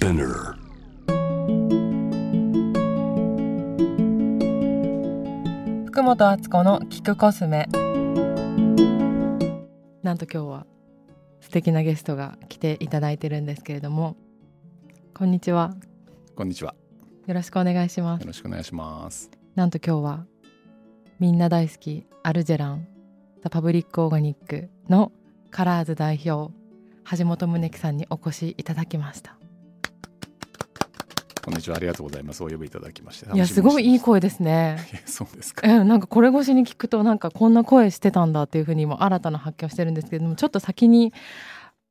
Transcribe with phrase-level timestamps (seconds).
[0.00, 0.54] Spinner.
[5.88, 7.68] 福本敦子の聞くコスメ
[10.02, 10.66] なんと今日は
[11.42, 14.16] 素敵なゲストが来ていただいてるんですけれども
[15.12, 15.74] こんにちは
[16.34, 16.74] こんにちは。
[17.26, 19.30] よろしくお願いしますよろしくお願いします。
[19.54, 20.24] なんと今日は
[21.18, 22.88] みんな大好きアルジェラン
[23.42, 25.12] ザ・パブリック・オーガニックの
[25.50, 26.54] カラーズ代表
[27.18, 29.39] 橋本宗樹さんにお越しいただきました
[31.42, 31.76] こんにちは。
[31.76, 32.44] ありがとうございます。
[32.44, 33.34] お呼びいただきまして。
[33.34, 34.10] いやすごいいい声。
[34.10, 35.66] 声ですねそうですか。
[35.66, 41.12] えなんかこれ越しに聞くとなんかこんな声してたんだっていうふうにも新たな発見をしてるんですけれどもちょっと先に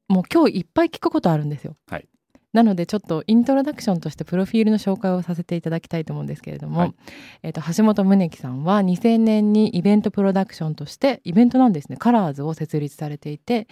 [0.10, 1.76] もう今日いっぱい聞くことあるんですよ。
[1.88, 2.08] はい
[2.52, 6.96] なのでちょっとイントロダクションとしてプロフィールの紹介をさせていただきたいと思うんですけれども、はい。
[7.44, 11.98] えー、と橋本宗樹さんは2000年にイベントプロダクションとしてイベントなんですね。
[11.98, 13.68] カラーズを設立されていて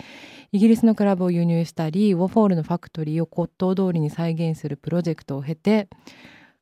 [0.52, 5.88] イギリスのクラブを輸入したりウォフォールのファクトリーを骨董通りに再現するプロジェクトを経て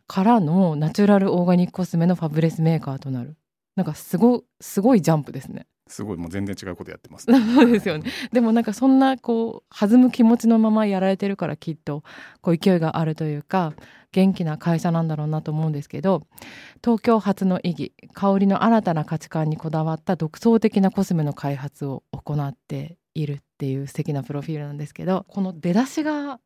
[0.08, 3.36] からのナチュラルオーガニックコスメのファブレスメーカーとなる。
[3.76, 5.68] なんかすごすごいジャンプですね。
[5.88, 8.10] すごいもう全然違うことやってます、 そうですよね。
[8.32, 12.04] でもなんかそんなこう弾む気持ちのままやられてるからきっと
[12.42, 13.74] こう勢いがあるというか
[14.12, 16.26] 元気な会社なんだろうなと思うんですけど
[16.84, 26.40] 東京発の意義香りの新たな価値観にこだわった独創的なコスメの開発を行っているっていう素敵なプロフィールなんですけどこの出だしが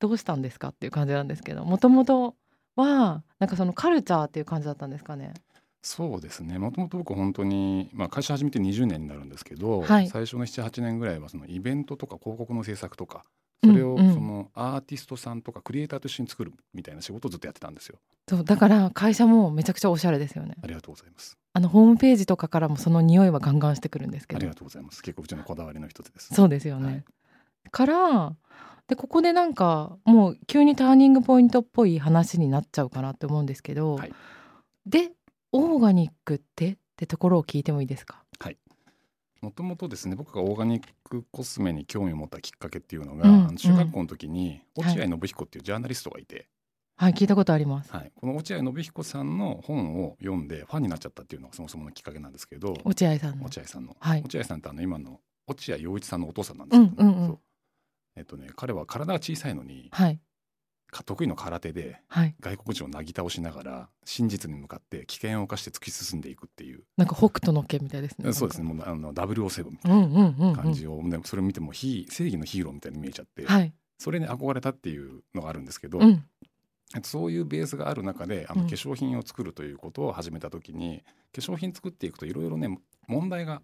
[0.00, 2.34] どうしたんですかっていう感じなんですけどもともと
[2.74, 5.34] はなんかそのカルチャーっていう感じだったんですかね。
[5.82, 6.58] そうですね。
[6.58, 13.24] もともと僕本当にまあ会社始めて20年になるんですけど、はい最初の7、8年ぐらいはそのイベントとか広告の制作とか。
[13.64, 18.00] それをそのアーティストさんとかクリエイターと一緒に作るみたいな仕事をずっとやってたんですよ。
[18.28, 20.56] そうだから会社もめちゃくちゃおしゃれですよね。
[20.64, 21.38] ありがとうございます。
[21.52, 25.00] あのホームページとかからもその匂いはガンガンしてくるんですけどありがとうございます。
[25.00, 26.34] 結構うちのこだわりの一つです。
[26.34, 27.04] そうですよね、はい
[27.70, 28.34] から
[28.88, 34.12] でここでなんかもう急にターニングポイントっぽい話になっちゃうかなって思うんですけど、はい
[34.84, 35.12] で
[35.52, 36.70] オーガニックって？
[36.72, 38.22] ってところを聞いてもいいですか？
[39.40, 44.84] もともとですね僕がオーガニックコスメに興味を持ったきっかけっていうのが、うん中学校の時にうん。
[44.84, 46.46] 落合信彦っていうジャーナリストがいて、
[46.96, 47.92] はい聞いたことあります。
[47.92, 53.46] はい、この落合信彦さんの本を読んでファンになっちゃったっていうのがそもそものきっかけなんですけど落合さんの。
[53.46, 54.22] 落合さんの、はい。
[54.22, 57.38] 落合さんってあの今の落合陽一さんのお父さんなんですけど、うんうんうん。
[58.14, 60.16] えっとね彼は体が小さいのにはい。
[60.16, 60.22] か
[61.04, 62.34] 得意の空手ではい。
[62.40, 68.68] 外国人をなぎ倒しながら真実に向かって危険を冒して突き進んでいくっていう、なんか北斗の拳みたいですねそうですね。
[68.70, 70.54] もうあの007みたいうんうんうん、う、なん。
[70.56, 73.72] 感じを、ねそれを見ても正義のヒーローみたいに見えちゃって、はい。
[73.98, 76.24] それに憧れたっていうのがあるんですけど、うん。
[77.04, 78.68] そういうベースがある中であのうん。
[78.68, 81.02] 化粧品を作るということを始めた時に、
[81.34, 83.62] 化粧品作っていくといろいろね問題が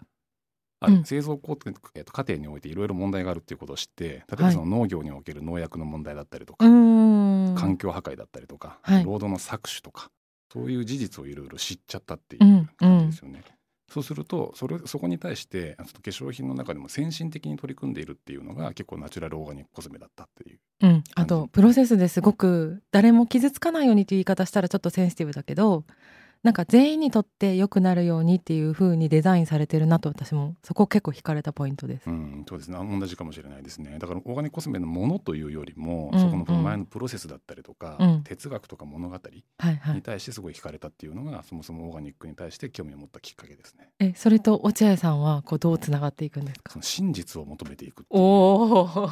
[0.80, 1.04] ある、うん。
[1.04, 4.36] 製造工程、えっと、過程においていろいろ問題があるっていうことを知って例えはい。
[4.44, 7.17] ばその農業における農薬の問題だったりとうか、ーん
[7.58, 9.04] 環境破壊だったりとか、はい。
[9.04, 10.10] 労働の搾取とか
[10.52, 13.42] そういう事実をいろいろ知っちゃったっていうんう感じですよね。
[13.90, 21.48] そうするとそれそこに対してあの化粧品の中でも先進的に取り組んでいるっていうのが結構ナチュラルオーガニックコスメだったっていううん、あ感とじ。
[21.50, 25.84] プロセスですごく誰も傷つかないようにという言い方したらちょっとセンシティブだけど
[26.44, 32.08] なんか全員にとって良くなるようにっていう風にデザインされてるなと私もそこ結構惹かれたポイントです。
[32.08, 32.78] うん、そうですね。
[32.78, 33.98] 同じかもしれないですね。
[33.98, 39.94] だからオーガニックコスメのものというよりも、うんそこの前のプロセスだったりとか、うん哲学とか物語はいはい。
[39.96, 43.88] に対してすごい惹かれたっていうのが、そもそもオーガニックに対して興味を持ったきっかけですね。
[43.98, 46.72] えそれと落合さんはこうどうつながっていくんですか？
[46.72, 49.10] その真実を求めていくおお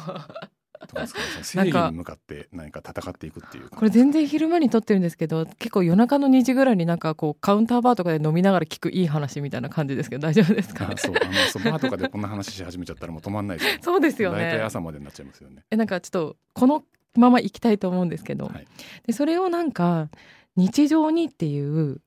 [1.43, 3.69] 正義に向かって何か戦っていくっていう。
[3.69, 10.89] これ全然昼間に撮ってるんですけど結構夜中の2時ぐらいになんかこうカウンターバーとかで飲みながら聞くいい話みたいな感じですけど大丈夫ですか？
[10.91, 13.79] あそう、あの、そうバーとかでこんな話し始めちゃったらもう止まんないですよ。
[13.83, 15.63] そうですよ大体ね朝までになっちゃいますよね。
[15.71, 16.83] えなんかちょっとこの
[17.15, 18.65] まま行きたいと思うんですけど、はい
[19.05, 20.09] でそれをなんか
[20.55, 21.59] 日常にってい
[21.91, 22.01] う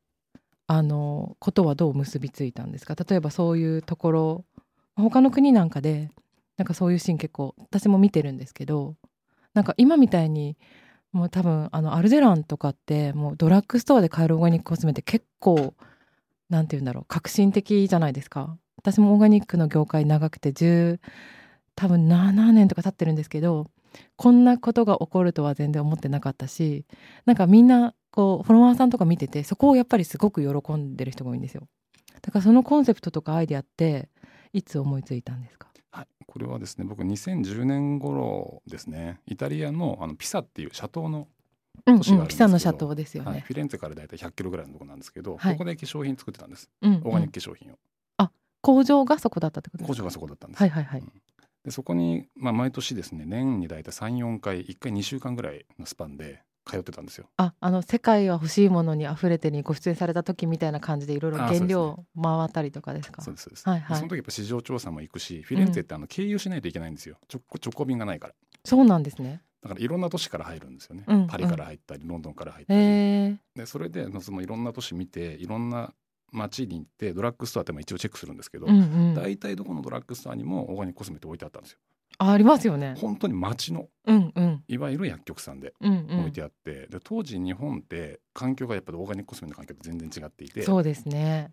[0.66, 2.94] あのことはどう結びついたんですか？
[3.08, 4.44] 例えばそういうところ
[4.97, 6.10] 他の国なんかで
[6.56, 8.97] なんかそういうシーン結構私も見てるんですけど
[9.55, 10.56] なんか今みたいに
[11.12, 15.75] もう多分あのアルジェランとかってもうドラッグストアで買えるオーガニックコスメって結構
[16.49, 18.56] なんて言うんだろう革新的じゃないですか。
[18.76, 21.00] 私もオーガニックの業界長くて10
[21.76, 23.70] 多分7年とか経ってるんですけど
[24.17, 26.87] こんなことが起こるとは全然思ってなかったし
[27.26, 31.67] なんかみんなこうフォロワーさんとか見ててそこをやっぱりすごく喜んでる人が多いんですよ。
[32.23, 34.08] だからそのコンセプトとかアイデアって
[34.53, 35.69] いつ思いついたんですか？
[35.92, 41.28] はい、これはですね僕2010年頃ですねイタリアのあのピサっていうシャトーの、
[41.87, 45.52] うん、都市があるんですけどピサのシャトーですよね、はい、フィレンツェから大体100キロぐらいのところなんですけど、はい。
[45.54, 46.70] ここで化粧品作ってたんです。
[46.82, 47.78] うんオーガニック化粧品を、
[48.62, 49.94] 工場がそこだったってことですか？
[49.94, 51.00] 工場がそこだったんです、はいはいはい。
[51.00, 51.12] うん。
[51.64, 57.26] でそこに、まあ、毎年ですね年に大体34回1回2週間ぐらいのスパンで通ってたんですよ。
[57.37, 63.22] ああの世界は欲しいものに溢れてにご出演された時みたいな感じでいろいろ原料回ったりとかですか？
[63.22, 63.96] そうですそうです、はいはい。
[63.96, 67.17] その時やっぱ市場調査も行くしフィレンツェってあの経由しないといけないんですよ。
[67.32, 68.34] 直直行便がないから。
[68.64, 69.43] そうなんですね。
[69.62, 72.82] だからいろんな都市から入るんですよね、うんパリから入ったりロンドンから入ったへり、
[73.34, 75.93] えでそれでそのいろんな都市見ていろんな
[76.32, 78.82] 街に行ってドラッグストアってまあ一応チェックするんですけど、うんう
[79.12, 79.14] ん。
[79.14, 81.78] 大体どこのドラッグストアにもオーガニックコスメって置いてあったんですよ
[82.22, 82.94] あありますよね。
[82.99, 84.64] 本当に街のうんうん。
[84.69, 86.20] いわゆる薬局さんでうんうん。
[86.20, 91.50] 置いてあって、で当時日本って環境がやっぱりオーガニックコスメの環境と全然違っていてそうですね。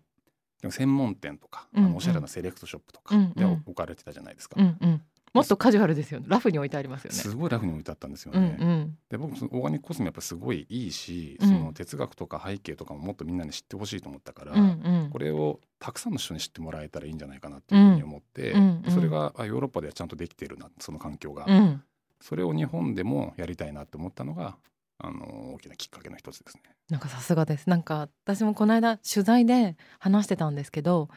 [0.60, 3.32] でも専門店とか、うんうんあのおしゃれなセレクトショップとかうんうん。
[3.34, 5.02] で置かれてたじゃないですか、うんうん
[5.38, 6.26] もっとカジュアルですよね。
[6.28, 7.16] ラフに置いてありますよね。
[7.16, 8.56] すごいラフに置いてあったんですようんね。
[8.60, 8.98] うん。
[9.08, 11.48] で僕そのオーガニックコスメやっぱすごいいいし、うん。
[11.48, 14.62] その哲学とか背景とかももっとみんなに知ってほしいと思ったから、うんう
[15.06, 15.10] ん。
[15.10, 18.90] これをたくさんの人に知ってもらえたらいいんじゃないかなっていうふうに思って、うんうん。
[18.90, 21.82] それがあヨーロッパではちゃんとできてるなその環境が、うん。
[22.20, 24.56] それを日本でもやりたいなって思ったのが
[24.98, 26.62] あの大きなきっかけの一つですね。
[26.90, 27.68] なんかさすがです。
[27.70, 31.08] なんか私もこの間取材で話してたんですけど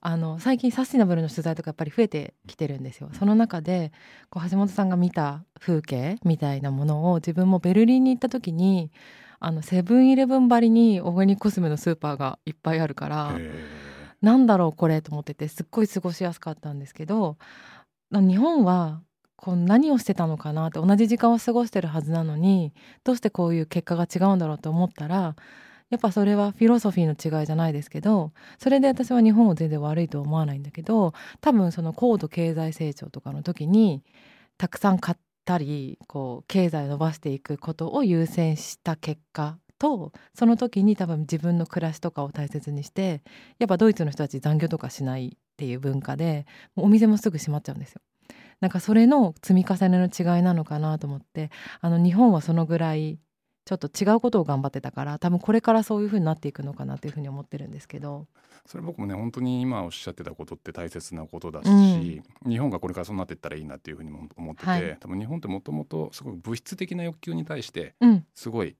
[0.00, 3.10] あの最近サスティナブルの取材とかやっぱり増えてきてるんですよ。
[3.18, 3.92] その中で
[4.30, 8.90] こう橋本さんが見た風景みたいなものを自分もベルリンに行った時に
[9.40, 13.50] あのセブンイレブンばりにオーガニックコスメのスーパーがいっぱいあるからへ
[14.20, 17.36] なんだろうこれと思っててすっごい過ごしやすかったんですけど
[18.10, 19.02] 日本は
[19.36, 22.72] こう何をしてたのかなって同じ時間を過ごしてるはずなのに
[23.04, 25.36] どうしてこういう結果が違うんだろうと思ったら
[25.90, 34.02] やっぱそれはフィロソフィーの違いじゃないですけどそれで私は日本を全然悪いとは思わないんだけど多分その高度経済成長とかの時に
[34.58, 43.22] たくさん買ったりこう経済を伸ばしていくことを優先した結果とその時に多分自分の暮らしとかを大切にして
[43.58, 46.46] やっぱドイツの人たち残業とかしないっていう文化で
[46.76, 48.00] お店もすぐ閉まっちゃうんですよ。
[48.60, 51.50] なんかそれの積み重ねの違いなのかなと思って
[51.80, 53.20] あの日本はそのぐらい
[53.68, 58.26] ちょっと違うことを頑張ってたから多分これからそういう風になっていくのかなというふうに思ってるんですけど。
[58.64, 62.50] それ僕もね本当に今おっしゃってたことって大切なことだし、うん。
[62.50, 64.96] 日本がこれからそうなっていったらいいなっていうふうにも思ってて、はい。
[64.98, 68.24] 多分日本ってもともとすごく物質的な欲求に対してうん。
[68.34, 68.74] すごい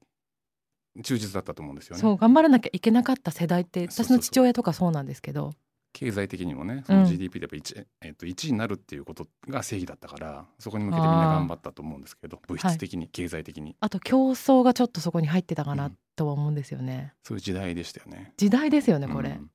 [1.03, 2.01] 忠実だったと思うんですよね。
[2.01, 5.53] そう頑張らなきゃいけなかった世代って私の父親とかそうなんですけど
[5.93, 13.77] 経済的にもねその GDP でやっぱ 1,、えっと1になるっていうことが正義だったからそこに向けてみんな頑張ったと思うんですけど物質的に、経済的に。
[13.81, 18.33] あと競争がちょっとそこに入ってたかなとは思うんですよね、そういう時代でしたよね。
[18.37, 19.51] 時代ですよねこれ、うん。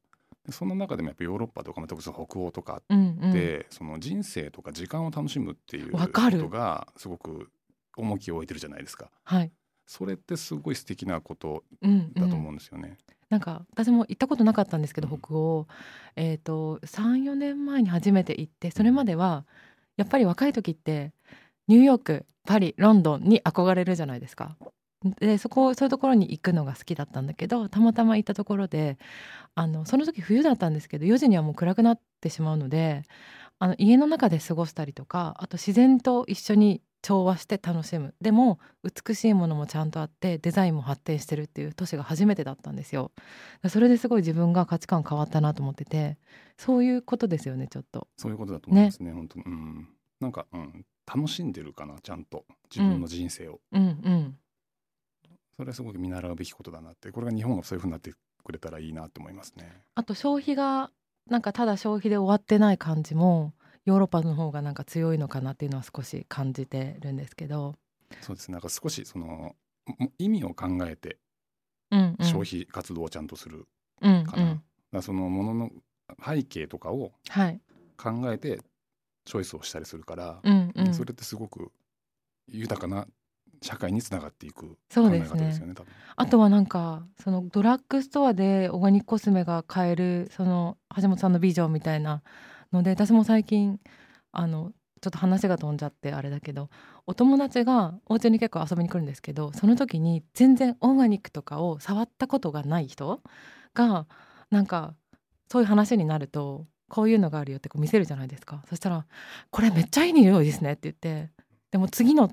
[0.45, 3.33] でその中でもやっぱヨーロッパとかまた北欧とかうんうん。
[3.33, 7.49] で、その人生とか時間を楽しむっていうことがすごく
[7.95, 9.09] 重きを置いてるじゃないですか。
[9.23, 9.51] はい、
[9.85, 12.13] それってすごい素敵なことうんうん。
[12.13, 12.97] だと思うんですよね。
[13.33, 15.65] なんか私も行ったことなかったんですけどうん北欧、
[16.15, 19.43] えー、と34年前に初めて行ってそれまでは
[19.97, 21.13] やっぱり若い時って
[21.67, 24.55] ニューヨークパリロンドンに憧れるじゃないですか。
[25.19, 28.99] でそこそういうところに行くのが好きだったんだけどたまたま行ったところで
[29.55, 33.01] あのその時冬だったんですけど4時にはもう暗くなってしまうので
[33.57, 38.15] あの家の中で過ごしたりとかあと自然と一緒に調和して楽しむ。
[38.21, 43.11] でも美しいものもちゃんとあってデザインも発展してるっていう都市が初めてだったんですよ。
[43.69, 46.17] それですごい自分が価値観変わったなと思ってて
[46.57, 48.07] そういうことですよねちょっと。
[48.17, 49.87] そういうことだと思いますね本当に、うん、
[50.21, 52.45] なんか、うん、楽しんでるかなちゃんと。
[52.73, 54.37] 自分の人生を、うんうん。
[55.55, 57.11] それはすごく見習うべきことだなって。
[57.11, 58.13] これが日本がそういうふうになって
[58.43, 59.81] くれたらいいなと思いますね。
[59.95, 60.89] あと消費が
[61.29, 63.53] なんかただ消費で終わってない感じも
[63.85, 67.75] ヨーロッパの方がなんか強いのかなっていうのは少し感じてるんですけど、
[68.21, 68.47] そうです。
[68.49, 69.55] ねなんか少しそのも
[70.17, 71.17] 意味を考えて
[71.91, 73.67] うんうん、消費活動をちゃんとする
[74.01, 74.63] うんかな、だかうん
[74.93, 75.71] らそのものの
[76.25, 77.59] 背景とかをはい。
[77.97, 78.59] 考えて
[79.25, 80.93] チョイスをしたりするから、うんうん。
[80.93, 81.71] それってすごく
[82.47, 83.07] 豊かな
[83.61, 85.93] 社会につながっていくそ考え方ですよね多分。
[86.15, 92.21] あとはなんかそのドラッグストアでオーガニックコスメが買えるその橋本さんのビジョンみたいな
[92.73, 93.79] ので私も最近
[94.31, 96.69] あのちょっと話が飛んじゃってあれだけど
[97.05, 103.21] お友達がお家に結構遊びに来るんですけどその時に全然オーガニックとかを触ったことがない人
[103.73, 104.07] が
[104.49, 104.95] なんか
[105.51, 108.63] そういう話になるとこういうのがあるよってこう見せるじゃないですか。
[108.69, 109.05] そしたら
[109.51, 111.31] 「これめっちゃいい匂いですね」って言って
[111.71, 112.29] でも次の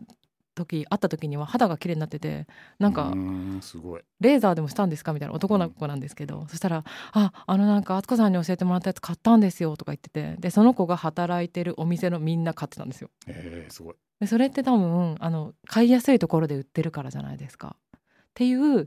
[0.54, 2.46] 時会った時には肌が綺麗になってて
[2.78, 3.12] なんか。
[4.20, 5.12] レーザーでもしたんですか？
[5.12, 13.10] みたいな男の子なんですけど、そしたら「ああのなんか敦子さんに教えてもらったやつ買ったんですよ」とか言っててでその子が働いてるお店のみんな買ってたんですよ。
[13.26, 13.94] えー、すごい。
[14.20, 17.76] でそれって多分あの買いやすいところで売ってるからじゃないですか。
[17.94, 18.00] っ
[18.34, 18.86] ていう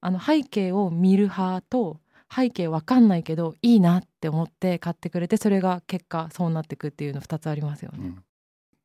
[0.00, 2.00] あの背景を見る派と
[2.34, 7.98] 背景わかんないけどいいなって思って買ってくれてそれが結果そうなってくっていうの2つありますよね。
[8.00, 8.23] うん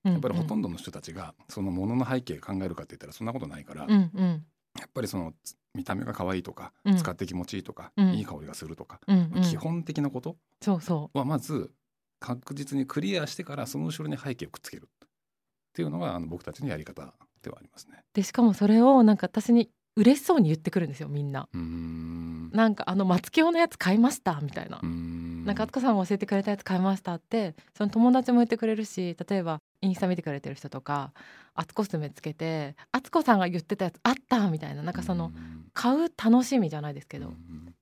[0.09, 4.45] ややっぱりほとんどの人たちがそのものの背景考えるかって言ったらそんなことないから、うんうん。
[4.79, 5.33] やっぱりその
[5.73, 6.97] 見た目が可愛いとか、うん。
[6.97, 8.13] 使って気持ちいいとか、うん。
[8.13, 9.41] いい香りがするとか、うんうん。
[9.41, 11.71] 基本的なことそうそはまず
[12.19, 14.89] 確実にクリアしてからその後ろに背景をくっつける。
[14.99, 17.97] っていうのがあの僕たちのやり方ではありますね。
[17.99, 21.47] うでしかもそれをなんか私に嬉しそうに言ってくるんですよみんな。
[21.55, 22.51] ん。
[22.51, 24.79] なんかあの松清のやつ買いましたみたいな。
[24.79, 25.45] ん。
[25.45, 31.13] なんか敦子さんが教えてくれたやつ買いましたってその友達も言ってくれるし例えばインスタ見てくれてる人とか
[31.55, 35.31] 敦子スメつけて敦子さんが言ってたやつあったみたいななんかその
[35.73, 37.35] 買う楽しみじゃないですけど、うん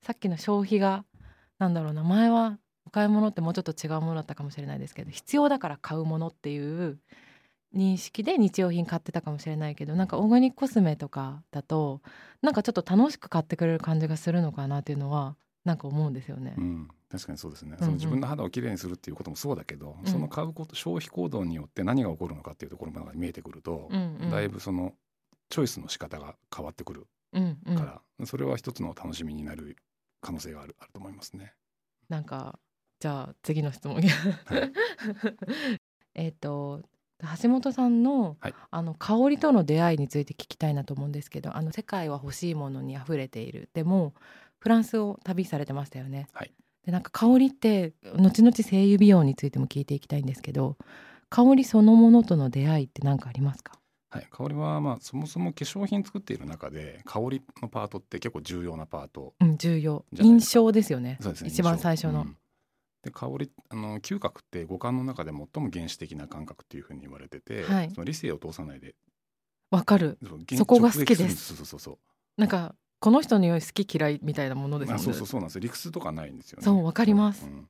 [0.04, 1.04] さっきの消費が
[1.60, 6.98] なんだろうな前はお買い物ってもうちょっと違うものだったかもしれないですけど必要だから買うものっていう
[7.76, 12.02] 認識で日用品買ってたかもしれないけどなんかオーガニックコスメとかだと
[12.42, 15.36] なんかちょっと楽しく買ってくれる感じがするのかなっていうのは
[15.66, 16.56] なんか思うんですよね。
[16.58, 17.80] うん、確かにそうですね、うんうん。
[17.80, 20.12] その自分の肌をきれいにするっていうこともそうだけど、うん。
[20.12, 24.30] その買うこと消費行動によって何が起こるのかっていうところが見えてくると、うんうん。
[24.30, 24.94] だいぶその
[25.50, 27.76] チョイスの仕方が変わってくるうんうん。
[27.78, 29.78] から、それは一つの楽しみになる
[30.22, 31.54] 可能性があるあると思いますね。
[32.10, 32.60] なんか
[33.00, 34.02] じゃあ次の質問。
[36.16, 36.82] えっと
[37.42, 38.54] 橋本さんの,、はい。
[38.70, 43.70] あの香りとの出会いについて聞きたいなと思うんですけどあの世界は欲しいものに溢れている。
[43.74, 44.14] でも
[44.60, 46.28] フランスを旅されてましたよね。
[46.34, 46.54] はい
[46.88, 50.78] でなんか香りって後々声優美容についても聞いていきたいんですけど
[51.30, 53.74] 香りそのものとの出会いって何かありますか？
[54.10, 59.34] はい、香りはまあそもそも化粧品作っている中で香りのパートって結構重要なパート。
[59.42, 60.06] うん重要。
[60.14, 61.18] 印象ですよね。
[61.20, 62.38] そうですね一番最初の、うん。
[63.04, 67.92] で香りあの嗅覚って五感の中で最も原始的な感覚っていうふうに言われてて、はい。
[67.94, 68.96] その理性を通さないで。
[69.72, 70.18] わかる。
[70.56, 71.54] そこが好きです。
[71.54, 71.98] そうそうそう。
[72.38, 75.04] なんかこの人の匂い好き嫌いみたいなものですあよね。
[75.04, 75.62] そうそうそうなんですよ。
[75.62, 76.64] 理屈とかないんですよね。
[76.64, 77.46] そうわかります。
[77.46, 77.70] うん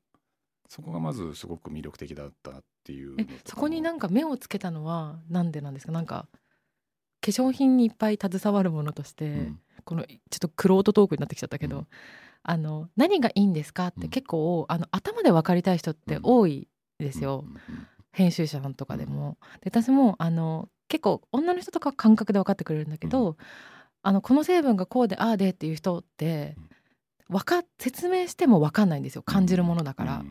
[0.70, 3.16] そこがまずすごく魅力的だったっていう
[3.46, 5.94] そこになんか目をつけたのはなんでなんですか？
[5.94, 6.28] なんか
[7.22, 9.60] 化粧品にいっぱい携わるものとして、うん。
[9.86, 11.88] このちょっとクロートトークになってきちゃったけど、うん。
[12.44, 14.02] あの何がいいんですかっうん。
[14.02, 16.68] て結構、あの頭で分かりたい人って多い
[17.00, 17.46] ですよ、
[18.12, 19.38] 編集者さんとかでも。
[19.62, 23.38] で私もあの結構女の人とかは感覚で分かってくれるんだけど、
[24.04, 26.56] あのこの成分がこうでああでっていう人って
[27.30, 29.22] わか説明しても分かんないんですよ。
[29.22, 30.26] 感じるものだから。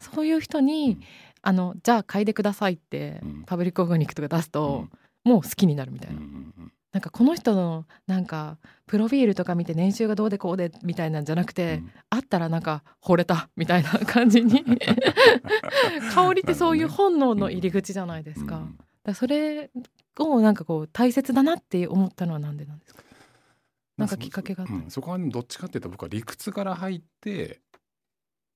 [0.00, 0.98] そういう人に、
[1.42, 3.42] あのじゃあ嗅いでくださいって、うん。
[3.46, 4.86] パブリックオーガニックとか出すと、
[5.24, 5.32] うん。
[5.32, 6.20] もう好きになるみたいな、
[6.92, 11.90] なんかこの人のなんかプロフィールとか見て年収がどうでこうでみたいなんじゃなくて、うん。
[12.10, 14.62] あったらなんか惚れたみたいな感じに。
[16.14, 18.68] 香りってそういう本能の入り口じゃないですか,、
[19.04, 19.70] だそれ
[20.18, 23.02] をなんかこう大切だなって思ったのはなんでなんですか？
[23.96, 27.60] なんかきっかけがあったうんそこはどっちかっていうと僕は理屈から入って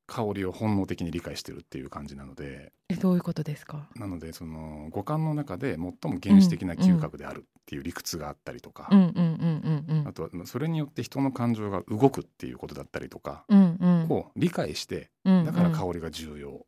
[0.06, 2.72] 香りを本能的に理解してるっていう感じなので。
[2.88, 3.88] えどういうことですか？
[3.94, 10.08] なのでその五感の中で最も原始的な嗅覚であるっていう理屈があったりとか、うんうんうんうんうん。
[10.08, 14.06] あとはまあそれによって人の感情が動くっていうことだったりとかうんうん。
[14.12, 16.60] を理解してうんだから香りが重要っ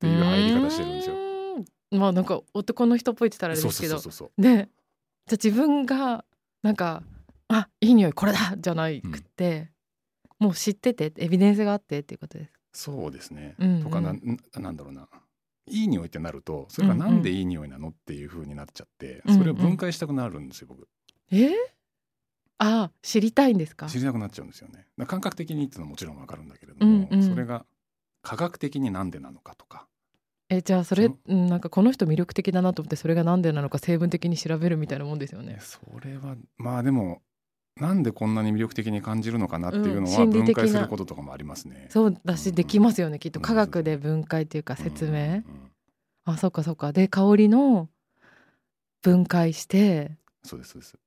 [0.00, 1.14] ていう入り方してるんですよ。
[1.14, 1.31] よ
[1.90, 3.94] まあなんか男の人っぽいって言ったらあれですけど。
[3.98, 4.68] そうそうそうで
[5.26, 6.24] じゃあ自分が
[6.62, 7.02] なんか
[7.48, 9.70] あいい匂いこれだじゃないくって、
[10.38, 12.52] もう知っててエビデンスがあってっていうことです。
[12.72, 13.54] そうですね。
[13.58, 13.82] うんうん。
[13.82, 15.08] とかなんなんだろうな。
[15.68, 20.88] いい匂いってなるとそれがなんでいい匂いなのっていう風になっちゃって、うんうんそれを分解したくなるんですよ僕。
[21.30, 21.46] え？
[21.46, 21.52] ー、
[22.58, 23.86] あ知りたいんですか？
[23.86, 24.86] 知りたくなっちゃうんですよね。
[25.06, 27.28] 感覚的にっていうのはもちろんわかるんだけれども、うんうん。
[27.28, 27.64] それが
[28.22, 29.86] 科学的になんでなのかとか
[30.54, 35.56] えじゃあそれなんかこの人魅力的だなと思ってそれがなんでなのか成分的に調べるみたいなもんですよね。
[35.60, 37.22] それはまあでも
[37.80, 41.86] なんでこんなに魅力的に感じるのかなっていうのうんは分解することとかもありますね。
[41.88, 43.40] そうだうんしできますよねきっと。
[43.40, 43.44] うん。
[43.44, 45.42] 科学で分解っていうか説明、うんうん
[46.24, 46.92] あそっかそっか。
[46.92, 47.88] で香りの
[49.00, 50.18] 分解して。
[50.44, 50.98] そうですそうです。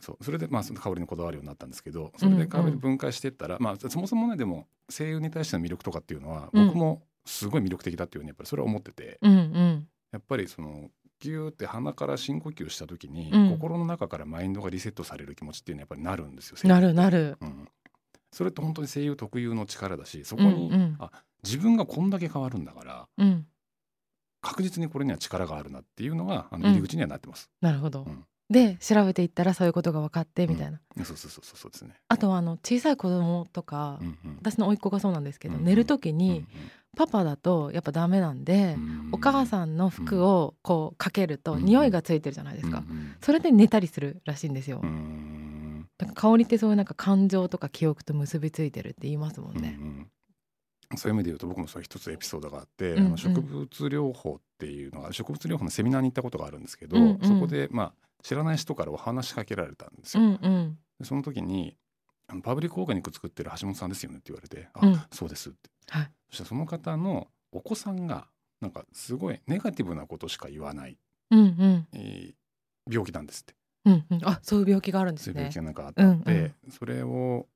[0.00, 0.24] そう。
[0.24, 6.66] それでまあその香りにこだわるようになったんですけどそれで香りで分解していったら、まあそもそもねでも声優に対しての魅力とかっていうのはうん。
[6.68, 9.88] 僕もすごい魅力的だっていうふうにやっぱりそれは思ってて、うんうん。
[10.12, 10.90] やっぱりその
[11.20, 13.50] ギューって鼻から深呼吸した時に、うん。
[13.50, 16.56] 心の中からマインドがリセットされる気持ちっていうのはやっぱりなるんですよ。
[16.64, 17.68] なるなる、るうん、
[18.32, 21.10] それって本当に声優特有の力だしそこに、うんうんあ
[21.44, 23.46] 自分がこんだけ変わるんだからうん。
[24.40, 26.74] 確実にこれには力があるなっていうのがあのうん。
[26.74, 27.50] 入り口にはなってます。
[27.60, 28.24] なるほど、うん。
[28.48, 31.94] で調べていったらそういうことが分かってみたいな、そうそうそうそうそうですね。
[32.08, 34.36] あとはあの小さい子供とか、うんうん。
[34.40, 36.46] 私の甥っ子がそうなんですけど、うん寝る時うんに、
[36.96, 39.08] パパだとやっぱダメなんで、うん。
[39.12, 41.64] お母さんの服をこうかけるとうん。
[41.64, 42.82] 匂いがついてるじゃないですか、
[43.20, 45.88] それで寝たりするらしいんですよ、うん。
[45.98, 49.76] だから香りってそういうなんか感情とか記憶と結びついてるって言いますもんね。
[49.78, 50.10] うんうん。
[50.96, 53.06] そういう意味で言うと僕もそういう一つエピソードがあって、うんうん。
[53.06, 57.18] あの植物療法っていうのが植物療法のセミナーに行ったことがあるんですけど、うんうん。
[57.22, 60.28] そこでまあ知らない人からお話しかけられたんですうよ。
[60.28, 60.78] んうん。
[60.98, 61.76] でその時に
[62.28, 65.00] あの「パブリックオーガニック作ってる橋本さんですよね」って言われて「あ、うん。
[65.12, 65.70] そうです」って。
[65.88, 68.26] はいそしたらその方のお子さんが
[68.60, 70.98] なんかすごいネガティブなことしか言わない、
[71.30, 71.86] うんうん。
[71.92, 72.34] えー
[72.88, 73.54] 病気なんですって。
[73.84, 74.20] うんうん。
[74.22, 75.34] あそういう病気があるんですね。
[75.34, 76.70] そういう病気がなんかあったんで、うんうん。
[76.70, 77.46] それを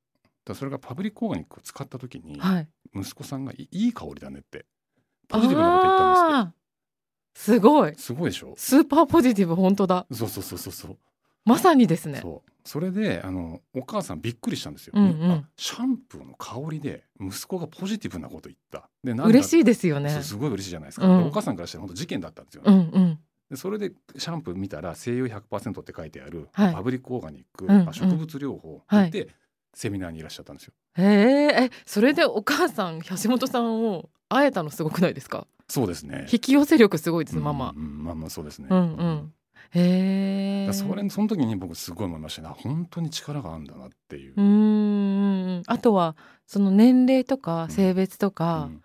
[0.43, 2.67] だそれがパブリックオーガニックを使った時に、はい。
[2.93, 4.65] 息子さんがいいい香りだねって
[5.29, 6.51] ポジティブなこと言ったんで
[7.35, 7.95] すすごい。
[7.95, 8.53] すごいでしょ？
[8.57, 10.05] スーパーポジティブ本当だ。
[10.11, 10.97] そうそうそうそうそう。
[11.45, 12.19] まさにですね。
[12.21, 15.31] そうそれであのお母さんびっくりしたんですよ、うんうん。
[15.31, 18.89] あシャンプーの香りで息子がポジティブなこと言った。
[19.03, 20.09] で嬉しいですよね。
[20.21, 21.23] すごい嬉しいじゃないですか、うん。
[21.23, 23.19] でお母さんからしたら本当事件だったんですよ、うんうん。
[23.49, 26.73] でそれでシャンプー見たら精油100%って書いてある、はい。
[26.73, 27.89] パブリックオーガニック、うんうん。
[27.89, 29.35] あ植物療法って言って、
[29.73, 30.73] セミナーにいらっしゃったんですよ。
[30.97, 35.47] へええそれでお母さん橋本さんを会えたのすごくないですか？
[35.69, 36.27] そうですね。
[36.31, 37.73] 引き寄せ力すごいです、うんママ。
[37.75, 38.77] うんうんまあまあそうですね、うん。
[38.77, 39.33] うん
[39.71, 42.49] へえそれその時に僕すごい思いましたね。
[42.49, 48.81] あ本当に力があるんだなっていう、うーんあとはその年齢とか性別とか、うん。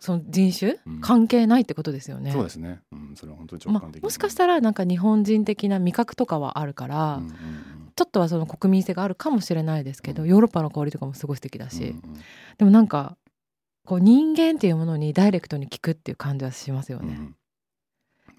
[0.00, 1.00] その人種、うん。
[1.00, 2.32] 関係ないってことですよね。
[2.32, 7.36] そうですね、うん、それは本当に直ま感的に、もしかしたらなんか日本人的な味覚とかはあるから、うんうんうん。
[7.94, 10.28] ちょっとはその国民性があるかもしれないですけど、うん。
[10.28, 12.14] ヨーロッパの香りとかもすごい素敵だし、うんうん。
[12.58, 13.16] でもなんか
[13.86, 17.14] こう人間っていうものにダイレクトに聞くっていう感じはしますよね。
[17.16, 17.36] うん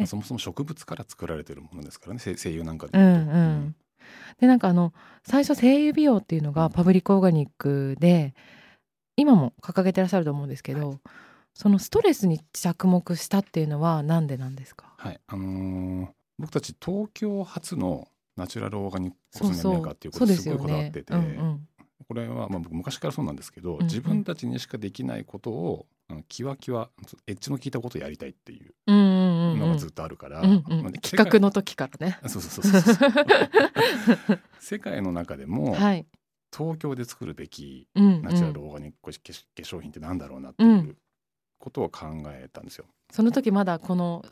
[0.05, 3.75] そもそも植物から作られてるものですからねせ精油なんかでうん言うとうん、
[4.39, 4.93] でなんかあの
[5.25, 8.33] 最初精油美容っていうのがパブリックオーガニックで
[9.15, 10.99] 今も掲げてらっしゃると思うんですけど、
[11.53, 14.91] そのストレスに着目したっていうのはなんでなんですか？
[14.97, 15.19] はい。
[15.27, 16.07] あのー
[16.39, 21.67] 僕たち東京初のナチュラルオーガニックコスメメーカーっていうことですごいこだわってて、うんうん。
[22.07, 23.83] これはまあ僕昔からそうなんですけど、んうん。
[23.83, 26.89] 自分たちにしかできないことをあのキワキワ
[27.27, 32.19] エッジの効いたことをやりたいっていうのがずっとあるから、うんうんまあ企画の時からね。
[32.27, 33.11] そうそうそうそう
[34.59, 36.05] 世界の中でもはい。
[36.55, 39.17] 東京で作るべきナチュラルオーガニック化
[39.55, 40.97] 粧品ってなんだろうなってういうん
[41.57, 42.85] ことを考えたんですよ。
[43.09, 44.23] その時まだこの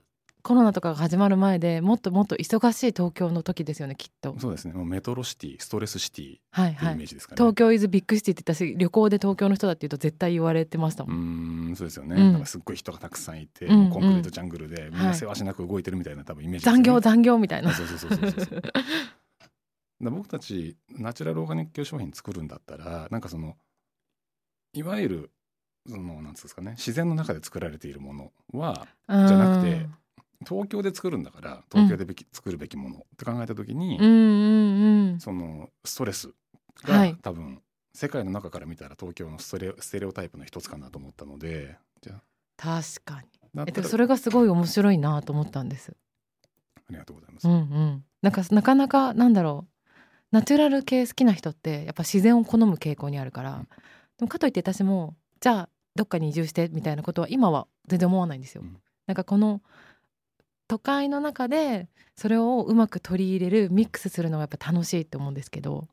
[0.41, 4.35] コロナとかが始まる前でもっともっと忙しい東京の時ですよねきっと。
[4.39, 6.93] そうですねもうメトロシティストレスシティはいはい。
[6.95, 7.37] イメージですかね。
[7.37, 11.69] 東京イズビッグシティって言ったし旅行で東京の人だって言うと絶対言われてましたうもん。
[11.69, 17.73] ーんそうですよね、うんなんかすっごい人がたくさんいて、うんコンクリートジャングルでみんはないせわしなく動いてるみたいな多分イメージね残業残業みたいなあ。
[17.73, 18.61] そうそうそうそうそう
[20.11, 23.55] 僕たちナチュラルオーガニック化粧品作るんだったらなんかその
[24.73, 25.31] いわゆる
[25.87, 29.87] そのなんですかね自然の中で作られているものはじゃなくて
[30.47, 35.19] 東京で作るんだから東京でべき、作るべきものって考えた時に、うんうんうん。
[35.19, 36.29] そのストレス
[36.83, 37.61] がはい多分
[37.93, 42.21] 世界の中から見たら東京のステレオステレオタイプの一つかなと思ったのでじゃあ
[42.57, 43.27] 確かに。
[43.67, 45.93] えっとそれがすごい面白いなと思ったんです。
[46.77, 47.47] ありがとうございます。
[47.47, 48.03] うんうん。
[48.21, 49.71] なんかなかなかなんだろう
[50.31, 53.67] ナチュラル系好きな人ってやっぱ自然を好む傾向にあるから、うん
[54.17, 58.61] でもかといって私もじゃあどっかに移住してみたいなことは今は全然思わないんですよ。
[58.63, 58.77] うん
[59.07, 59.61] なんかこの
[60.71, 65.89] 都会の中でそれをうまく取り入れるミックスするのがやっぱ楽しいって思うんですけど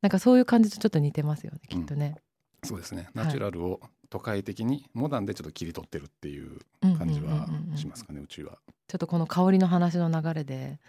[0.00, 2.16] なんかそういう感じとちょっと似てますよねきっとね。
[2.64, 3.02] そうですね。
[3.14, 6.58] はいナチュラルを都会的にモダンでちょっと切り取ってるっていう
[6.96, 8.52] 感じはしますかね、うちは。
[8.88, 10.80] ちょっとこの香りの話の流れで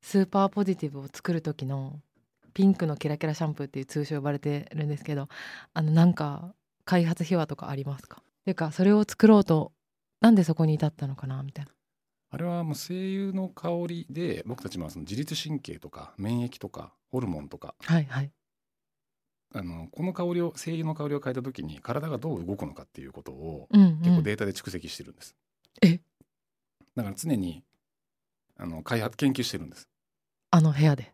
[0.00, 2.00] スーパーポジティブを作る時の
[2.52, 5.28] ピンクのキラキラシャンプーっていう通称呼ばれてるんですけど
[5.72, 6.52] あのなんか
[6.84, 8.22] 開発秘話とかありますか？
[8.22, 9.70] っていうかそれを作ろうと
[10.20, 11.70] なんでそこに至ったのかなみたいな。
[12.34, 18.30] あれはもう精油の香りで僕たちもその自律神経とか免疫とかホルモンとかはいはい。
[19.54, 25.36] あのこの香りを精油の香りを変えた時に体がどう動くのかっていうことをうん、うん、結構データで蓄積してるんです。
[25.82, 26.00] え？
[26.96, 27.62] だから常に
[28.56, 29.90] あの開発研究してるんです。
[30.50, 31.12] あの部屋で？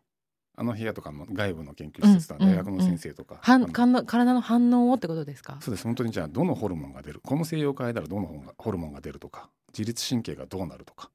[0.55, 5.57] あの部屋とかの外部の研究施設とかうん大学の先生とか、はあのんかんの体の反応をってことですか？
[5.59, 7.19] そうです本当にじゃあどのホルモンが出る？
[7.21, 11.09] この精油を変えたらどのホルモンが出るとか自律神経がどうなるとか。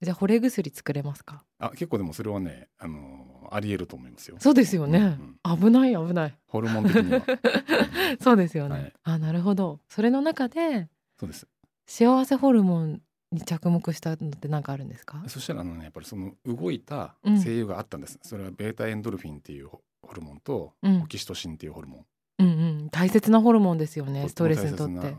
[0.00, 1.42] じゃあ惚れ薬作れますか？
[1.58, 4.36] あ結構でもそれはねあのありえると思いますよ。
[4.38, 6.38] そうですよね、うん危ない危ない。
[6.46, 7.22] ホルモン的には。
[8.22, 8.92] そうですよね、はい。
[9.02, 9.80] あなるほど。
[9.88, 11.48] それの中でそうです。
[11.86, 15.24] 幸せホルモンに着目したのって何かあるんですか？
[15.26, 17.40] そしたらあのねやっぱりその動いたうん。
[17.40, 21.02] 精油があったんです、それはベータエンドルフィンっていうホホルモンとうん。
[21.02, 22.06] オキシトシンっていうホルモン、
[22.38, 22.50] うんう
[22.84, 22.90] ん。
[22.90, 25.16] 大切なホルモンですよねとストレスにとって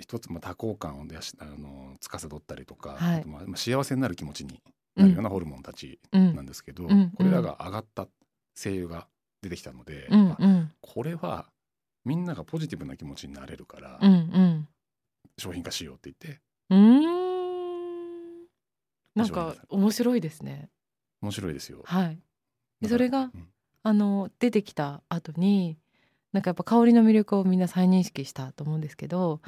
[0.00, 3.20] 一つも多幸感を出しあの司ったりとか、はい。
[3.20, 4.60] あとまあまあ幸せになる気持ちに
[4.94, 6.34] なるようなホルモンたちうん。
[6.34, 7.10] なんですけど、うん。
[7.16, 8.08] これらが上がった
[8.54, 9.06] 精油が
[9.42, 10.30] 出てきたので、うん。
[10.32, 10.70] あうん。
[10.80, 11.46] これは
[12.04, 14.12] みんながポジティブな気持ちになれるから、うん。
[14.12, 14.68] うん。
[15.38, 17.26] 商品化しようって言ってうーん。
[19.14, 20.68] なんか面白いですね。
[21.22, 21.82] 面白いですよ。
[21.84, 22.18] はい。
[22.86, 23.48] それがうん。
[23.82, 25.78] あの出てきた後に
[26.32, 29.40] なんかやっぱ香りの魅力をみんな再認識したと思うんですけど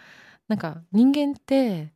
[0.49, 1.93] なんか人間って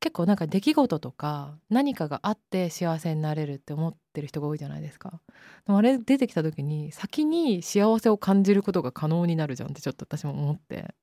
[0.00, 5.20] 結構なんか出来事とか何かがあって幸せになれるって思ってる人が多いじゃないですか。
[5.66, 10.94] でもあれ出てきた時に先に幸せを感じることが可能になるじゃんってちょっと私も思って。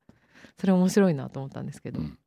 [0.60, 2.18] それ面白いなと思ったんですけど、うん。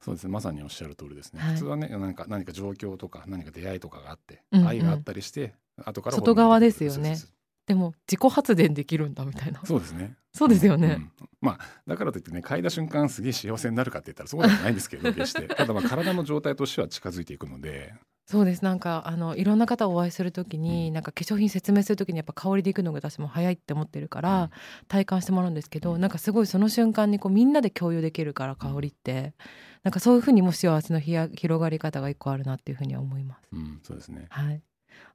[0.00, 0.30] そうですね。
[0.30, 1.52] まさにおっしゃる通りですね、はい。
[1.54, 4.68] 普通はね何か何か状況とか何か出会いとかがあって、うんうん。
[4.68, 7.16] 愛があったりして後から外側ですよね
[7.66, 9.60] でも自己発電できるんだみたいな。
[9.64, 10.16] そうですね。
[10.32, 11.28] そうですよね、うん。
[11.40, 15.46] まあだからといってね嗅いだ瞬間すげえ幸せになるかって言ったらそうではないんですけど 決して。
[15.46, 17.94] ただまあ体の状態としては近づいていくので。
[18.24, 18.64] そうです。
[18.64, 20.94] なんかあのいろんな方お会いするときに、うん。
[20.94, 24.50] なんか化粧品説明するときにやっぱ香りでいくのが私も早いって思ってるから、
[24.88, 26.00] 体感してもらうんですけど、うん。
[26.00, 29.34] なんかすごいその瞬間にこうみんなで共有できるから香りって、
[29.82, 33.48] なんかそういうふうにも幸せのひや広がり方が一個あるなっていうふうには思います。
[33.52, 34.26] うん、そうですね。
[34.30, 34.62] はい、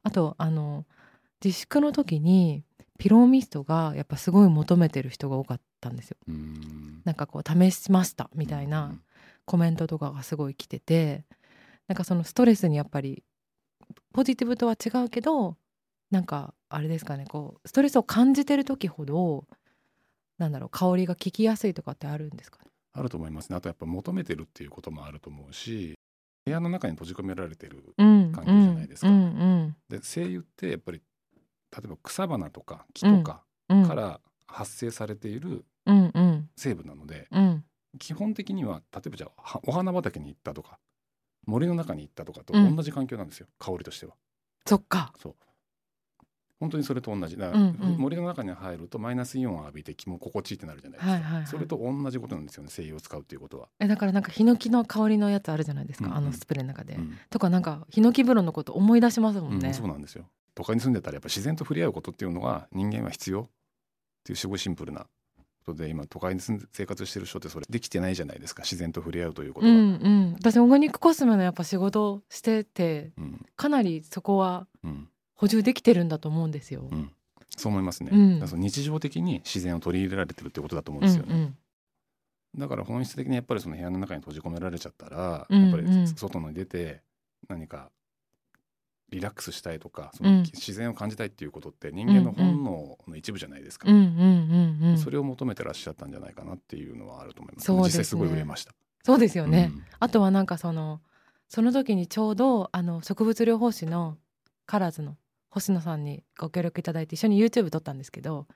[0.04, 0.86] あとあの
[1.44, 2.64] 自粛の時に
[2.98, 6.18] ピローミストがやっぱすごい求めてる人が多かったんですよ。
[6.28, 7.02] うん。
[7.06, 9.02] なんかこう試しましたみたいな、うん。
[9.46, 11.24] コメントとかがすごい来てて
[11.88, 13.24] なんかそのストレスにやっぱり
[14.14, 15.56] ポジティブとは違うけど
[16.12, 19.46] なんかあれですかねこうストレスを感じてる時ほど
[20.38, 22.60] なんだろう香りが効きやすいとかってあるんですか？
[22.62, 23.56] ねあると思いますね。
[23.56, 25.94] あとやっぱ求めてるっていうこともあると思うし
[26.46, 29.08] 部屋の中に閉じ込められてるうん環境じゃないですか。
[29.08, 31.02] うんうんで精油ってやっぱり
[31.76, 33.44] 例えば草花とか木とか
[33.88, 35.66] から発生されている
[36.56, 37.64] 成分なので、うん。
[38.00, 40.78] 基本的には例えばじゃあはお花畑に行ったとか
[41.46, 42.76] 森の中に行ったとかとうん。
[42.76, 44.14] 同じ環境なんですよ、香りとしては。
[44.66, 45.14] そっか。
[45.18, 45.36] そう。
[46.60, 47.38] 本当にそれと同じ。
[47.38, 47.60] だから、
[47.98, 56.12] 森の中に入るとマイナスイオンを浴びて気も心地いいってなるじゃないですか、それと同じことなんですよね精油を使うっていうことは、えだからなんかヒノキの香りのやつあるじゃないですか、うん。
[56.14, 56.18] うん。
[56.18, 60.26] あのスプレーの中で、うんとかなんかヒノキ風呂のこと思い出しますもんね、うんそうなんですよ
[60.58, 63.46] 都会に住んでたらやっぱ自然と触れ合うことっていうのは人間は必要っ
[64.24, 65.06] ていうすごいシンプルな
[65.64, 68.64] ことで今都会に生活してる人ってそれできてないじゃないですか。
[68.64, 70.34] 自然と触れ合うということが、うんうん。
[70.34, 73.46] 私オーガニックコスメのやっぱ仕事をしててうん。
[73.56, 76.88] かなりそこはうん補充できてるんだと思うんですよ。
[76.92, 77.12] うん。
[77.56, 78.60] そう思いますね、うん。
[78.60, 81.58] 日常的に自然を取り入れられてるってことだと思うんうんですよね、うん
[82.58, 87.02] だから本質的にやっぱりその部屋の中に閉じ込められちゃったら、うんやっぱりうん外に出て
[87.48, 87.92] 何か
[89.10, 90.38] リラックスしたいとかそうん。
[90.38, 94.04] の自然を感じたいっていうことって人間の本能の一部じゃないですか、うんうん
[94.82, 97.66] うんうんそれを求めてらっしゃったんじゃないかなっていうのはあると思います。
[97.66, 98.00] そうですね。
[98.00, 98.74] 実際すごい売れました。
[99.04, 99.72] そうですよね。
[99.74, 99.84] うん。
[100.00, 101.02] あとはなんかその
[101.48, 104.18] その時にちょうどあの植物療法士の
[104.66, 105.16] カラーズの
[105.50, 108.48] 星野さんにご協力いただいて一緒に YouTube 撮ったんですけど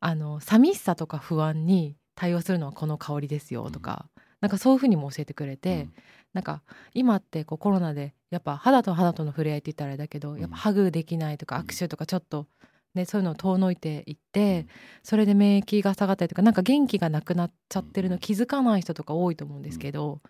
[0.00, 4.08] あの寂しさとか不安に対応するのはこの香りですよとか、
[4.40, 5.88] なんかそういうふうにも教えてくれて、
[6.32, 10.40] なんか今ってこうコロナでやっぱ肌と肌との触れ合いって言ったらあれだけど、ん。
[10.40, 11.62] やっぱハグできないとかうん。
[11.66, 12.46] 握手とかちょっと、
[12.94, 14.66] ね、そういうのを遠のいていって、
[15.02, 20.20] それで免疫が下がったりとかなんか元気がなくなっちゃってるの気づかない人とか多いと思うんですけど、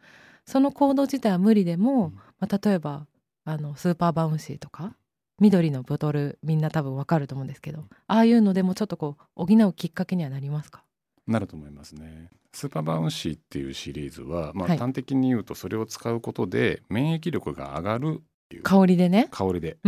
[0.47, 2.15] その行動自体は無理でも、うん。
[2.39, 3.07] まあ、例えば
[3.45, 4.95] あのスーパーバウンシーとか
[5.41, 10.85] 緑のボトルみんな多分わかると思うんですけどああいうのでもちょっとこう補うきっかけにはなりますか？
[11.31, 19.29] なると思いますねスーパーバウンシーっていうシリーズは、まあ、はい端的に言うとそれを使うことで免疫力が上がるっていう香りでね。
[19.31, 19.79] 香りで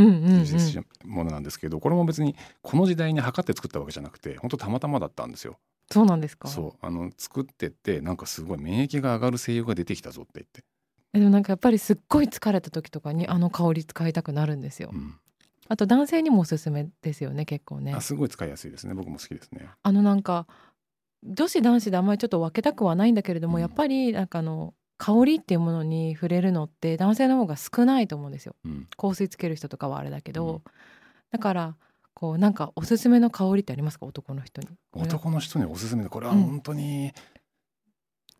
[1.04, 5.58] ものなんですけど、これも別にこの時代に図って作ったわけじゃなくて本当たまたまだったんですよ。
[5.90, 6.46] そうなんですか？
[6.46, 10.62] そうあの作ってってなんかすごい免疫が上がる精油が出てきたぞって言って、
[11.12, 14.90] えでもなんかやっぱりすっごい疲れた時とかにあの香り使いたくなるんですよ。
[14.92, 15.16] うん
[15.68, 18.00] あと男性にもおすすめですよね結構ねあ。
[18.00, 19.68] すごい使いやすいですね僕も好きですね。
[19.82, 20.46] あのなんか
[21.24, 23.60] 女子男子であんまりちょっと分けたくはないんだけれども、うん。
[23.60, 28.54] やっぱりなんかあの香りっていうものに触れるのって男性の方が少ないと思うんですよ。
[28.64, 28.88] うん。
[28.96, 30.62] 香水つける人とかはあれだけど、うん。
[31.30, 31.76] だから
[32.14, 34.06] こうなんかおすすめの香りってありますか？
[34.06, 34.68] 男の人に。
[34.92, 36.02] 男の人におすすめ？
[36.02, 36.42] でこれはうん。
[36.42, 37.12] 本当に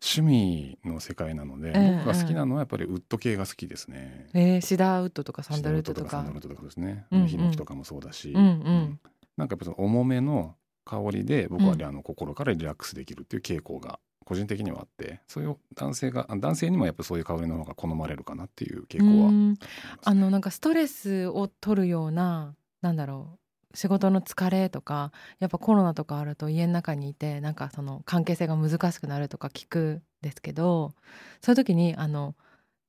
[0.05, 4.27] 趣味の世界なので、ええ僕が好きなのはやっぱりウッド系が好きですね。
[4.33, 6.09] えーシダーウッドとかサンダルウッドとか。
[6.09, 7.05] シダーウッドとかサンダルウッドとかですね。
[7.11, 7.27] うんうん。
[7.27, 8.37] ヒノキとかもそうだし、うん。
[8.37, 8.99] うん。
[9.37, 19.49] なんかやっぱその重めの香りで僕はうんあの心からリラックスできるっていう傾向が個人的にはあってそういう男性があ男性にもやっぱそういう香りの方が好まれるかなっていう傾向はありうん。
[19.51, 19.61] ます
[20.03, 23.37] あのなんかストレスを取るようななんだろ
[23.73, 30.93] う仕事の疲れとかやっぱコロナとかあると家の中にいてなんかその関係性が難しくなるとか聞くんですけど
[31.41, 32.35] そういう時にあの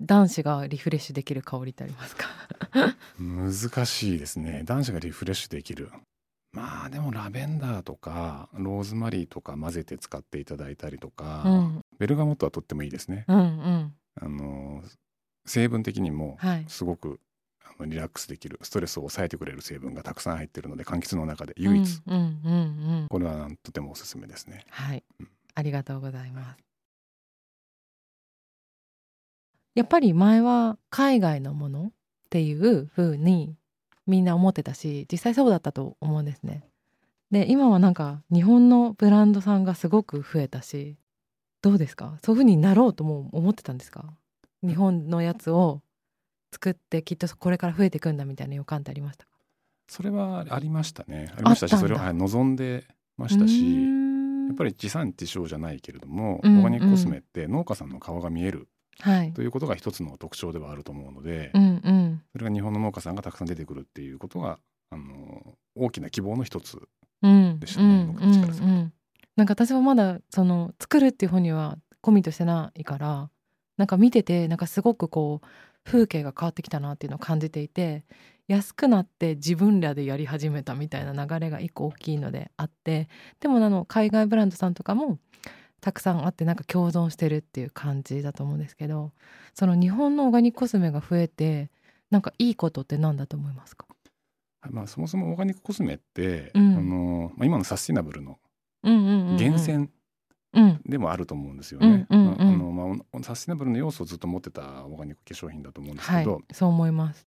[0.02, 2.26] 男子がリフレッシュできる香りってありますか？
[3.18, 3.52] 難
[3.86, 4.62] しいですね。
[4.64, 5.90] 男子がリフレッシュできる
[6.54, 11.80] まあでもラベンダーとかローズマリーとか混ぜて使っていただいたりとか、うん。
[11.98, 13.24] ベルガモットはとってもいいですね。
[13.26, 13.94] うんうん。
[14.20, 14.82] あの
[15.44, 16.64] 成分的にもはい。
[16.68, 17.20] すごく
[17.64, 23.06] あのリラックスできるストレスを抑えてくれる成分がたくさん入ってるので柑橘の中で唯一、うんうんうんうん。
[23.10, 24.64] これはとてもおすすめですね。
[24.70, 25.02] はい。
[25.18, 25.28] うん。
[25.56, 26.58] ありがとうございます。
[29.74, 31.90] やっぱり前は海外のものっ
[32.30, 33.56] ていう風に
[34.06, 36.62] みんな思ってたし実際そうだったと思うんですね。
[37.30, 40.96] で今はなんか日本のブランドさんがすごく増えたし
[41.62, 42.18] どうですか？
[42.24, 44.04] そういう風になろうとも思ってたんですか？
[44.62, 45.80] 日本のやつを
[46.52, 49.30] 作ってきっとこれから増えていくんだみたいな予感ってありましたか？
[49.88, 51.32] それはありましたね。
[51.34, 52.84] ありましたしそれをはい望んで
[53.16, 53.74] ましたし
[54.46, 58.68] やっぱりり地産地消じゃないけれども、うんオーガニックコスメって農家さんの顔が見える
[59.00, 59.32] はい。
[59.32, 62.03] ということが一つの特徴ではあると思うので、うんうん
[62.34, 64.58] それが日本の農家さんがたくさん出てくるっていうことが
[64.90, 66.78] あの大きな希望の一つ
[67.22, 67.60] うん。
[67.60, 68.06] でしたねうん。
[68.08, 68.78] 僕たちからするとうん。
[68.78, 68.92] うん。
[69.36, 73.30] なんか私はまだその作るっていう方にはコミットしてないから
[73.76, 75.46] なんか見ててなんかすごくこう
[75.84, 78.04] 風景が変わってきたなっていうのを感じていて
[78.48, 83.08] 安くなって自分らでやり始めたみたいな流れが一個大きいのであって
[83.40, 85.18] でもあの海外ブランドさんとかも
[85.80, 89.12] たくさんあってなんか共存してるっていう感じだと思うんですけど
[89.54, 91.70] その日本のオーガニックコスメが増えて
[92.14, 93.86] なんかいいことって何だと思いますか？
[94.70, 96.76] まあ、そもそもオーガニックコスメって、うん。
[96.76, 98.38] あのまあ、今のサスティナブルの
[98.84, 99.88] 源泉
[100.52, 102.06] うんでもあると思うんですよね。
[102.08, 106.24] ああのまあ、サスティナブルの要素をずっと持ってたオーガニック化粧品だと思うんですはい。
[106.24, 107.26] けど、そう思います。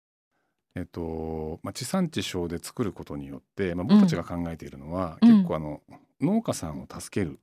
[0.76, 5.28] えっとまあ、地産地消で作ることによって、まあ、僕たちが考えているのは、うん。
[5.28, 5.82] 結構あの
[6.20, 7.40] 農家さんを助ける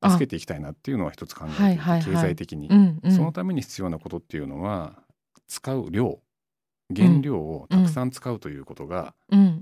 [0.00, 0.10] あ。
[0.10, 1.80] 助けていきたいなっていうのは一つ考えて
[2.10, 3.12] 経済的に、うんうん。
[3.12, 4.94] そのために必要なことっていうのは
[5.48, 6.18] 使う量
[6.94, 9.14] 原料をたくさん使うということが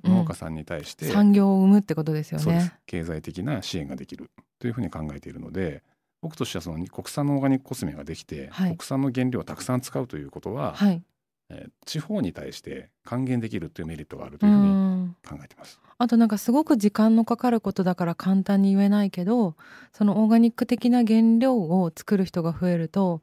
[0.05, 2.73] 農家さんに対して、産業を生むってことですよね。
[2.87, 5.83] 経済的な支援ができるというふうに考えているので
[6.23, 11.03] 僕としてはその国産のオーガニックコスメができて、はい国産の原料をたくさん使うということは、はい。
[11.49, 15.17] えー地方に対して還元できるというメリットがあるとういうふうにん。
[15.29, 15.81] 考えています。
[15.99, 19.57] あとなんかすごく時間のかかることだから簡単に言えないけど、
[19.93, 23.23] そのオーガニック的な原料を作る人が増えると。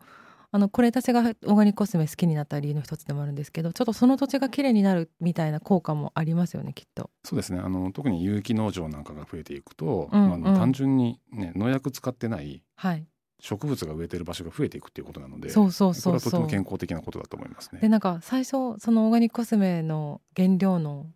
[0.52, 7.10] あのこれ私がオーガニックコスメ好きになった理由の一つでもあるんですけどちょっとその土地が綺麗になるみたいな効果もありますよねきっと。
[7.24, 13.06] そうですねあの特に有機農場なんかが増えていくと、うんうん単純に、ね、農薬使ってないはい、
[13.40, 17.82] 植物が植えてる場所が増えていくっていうことなのでそうそうそうこれはとても健康的なことだと思いますね。
[17.82, 21.08] でなんか最初そのオーガニックコスメの原料の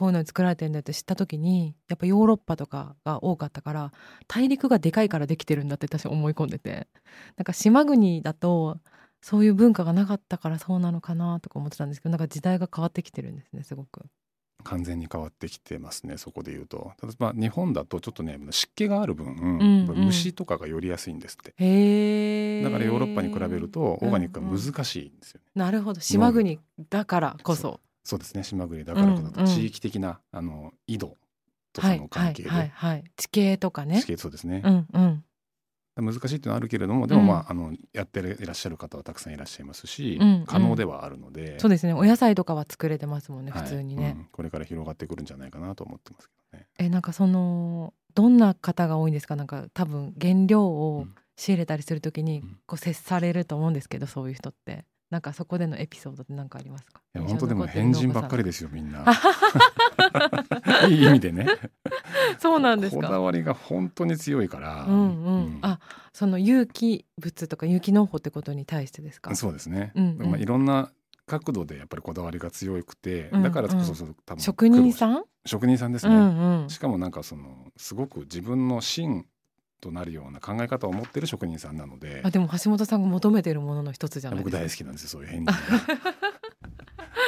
[0.00, 3.92] こういうのに作られてるんだって知った時にやっぱヨーロッパとかが多かったから
[4.28, 6.88] 大陸がでかいからできてるんだって私は思い込んでて。
[7.36, 8.78] なんか島国だと
[9.20, 14.06] そういう文化がなかったからそうなのかなとか思ってたんですけどなんか時代が変わってきてるんですねすごく。
[14.64, 16.92] 完全に変わってきてますねそこで言うと。
[16.98, 20.04] ただまあ日本だとちょっとね湿気がある分、んうん。
[20.06, 21.50] 虫とかが寄りやすいんですって。
[22.62, 26.00] だからヨーロッパに比べるとオーガニックは難しいんですよね、なるほど。
[26.00, 26.58] 島国
[26.88, 27.80] だからこそ。
[28.10, 28.42] そうですね。
[28.42, 31.16] 島国だからこそ地域的な、あの緯度
[31.72, 34.00] とはいかの関係で、はいはいはい、地形とかね。
[34.00, 34.06] 地。
[34.06, 34.86] 形そうですね、うん
[35.96, 36.04] うん。
[36.12, 37.64] 難しいっていうのはあるけれどもでもまあ,、うん。
[37.66, 40.44] あのやっていらっしゃる方はたくさんいらっしゃいますし、うんうん。
[40.46, 41.92] 可能ではあるので、そうですね。
[41.92, 43.62] お野菜とかは作れてますもんねはい。
[43.62, 44.14] 普通にね。
[44.18, 44.24] うん。
[44.32, 46.66] これから広がってくるんじゃないかなと思ってますけどね。
[46.78, 49.36] えなんかそのどんな方が多いんですか？
[49.36, 51.14] なんか多分原料をうん。
[51.36, 52.58] 仕入れたりするときにうん。
[52.66, 57.00] こう接されると思うんですけどそういう人ってなんかそこでのエピソードって何かありますか？
[57.14, 59.04] いや本当でも変人ばっかり農ですよみんな。
[60.88, 61.46] いい意味でね。
[62.38, 65.80] そうなんですこだかわりが本当に強いから、うんうん、あ
[66.12, 69.34] その有機物とか有機農法ってことに対してですか？
[69.34, 70.30] そうですね、うんうん。
[70.30, 70.90] まあ、いろんな
[71.26, 73.94] 角度でやっぱりこだわりが強くて、うんだからこそ
[74.24, 75.24] 多分職人んさん？
[75.46, 76.70] 職人さんですうね、んうん。
[76.70, 79.26] しかもなんかそのすごく自分の芯
[79.80, 82.20] となるような考え方を持ってる職人さんなので。
[82.24, 84.58] あでも橋本さんが求めてるものの一つじゃないですか。
[84.58, 85.58] 僕大好きなんですよそういう変人が。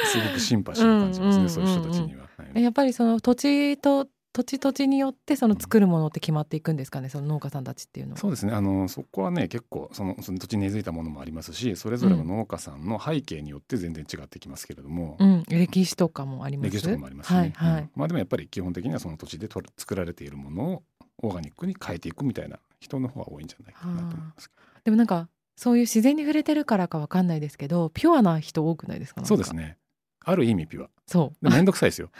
[0.05, 2.63] すごくシンパシーを感じますね、うんうんそういう人たちには、はい。
[2.63, 8.17] やっぱりその土地と土地土地によってその作るものって決まっていくんですかねその農家さんたちっていうのは。
[8.17, 8.53] そうですね。
[8.53, 16.71] あのそこはね結構そのその土地に根付いたものもありますしそれぞれの農家さんの背景によって全然違ってきますけれども、うん、歴史とかもあります。
[16.71, 17.81] 歴史とかもありますしね、はいはい。
[17.83, 17.89] うん。
[17.95, 20.83] まあでもやっぱり基本的にはその土地でとる作られているものを
[21.21, 24.49] オーガニックに変えていくみたいな人の方が多いんじゃないかなと思います。
[24.83, 29.23] でもなんかそういう自然に触れてるからかわかんないですけど、ピュアな人多くないですか？
[29.25, 29.55] そうです。
[29.55, 29.77] ね。
[30.25, 30.89] ある意味ピュア。
[31.05, 31.43] そう。
[31.43, 32.09] でも面倒くさいですよ。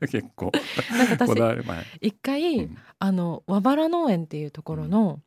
[0.00, 0.52] 結構。
[0.90, 2.78] なんか私一回、うん。
[2.98, 5.20] あの和原農園っていうところの、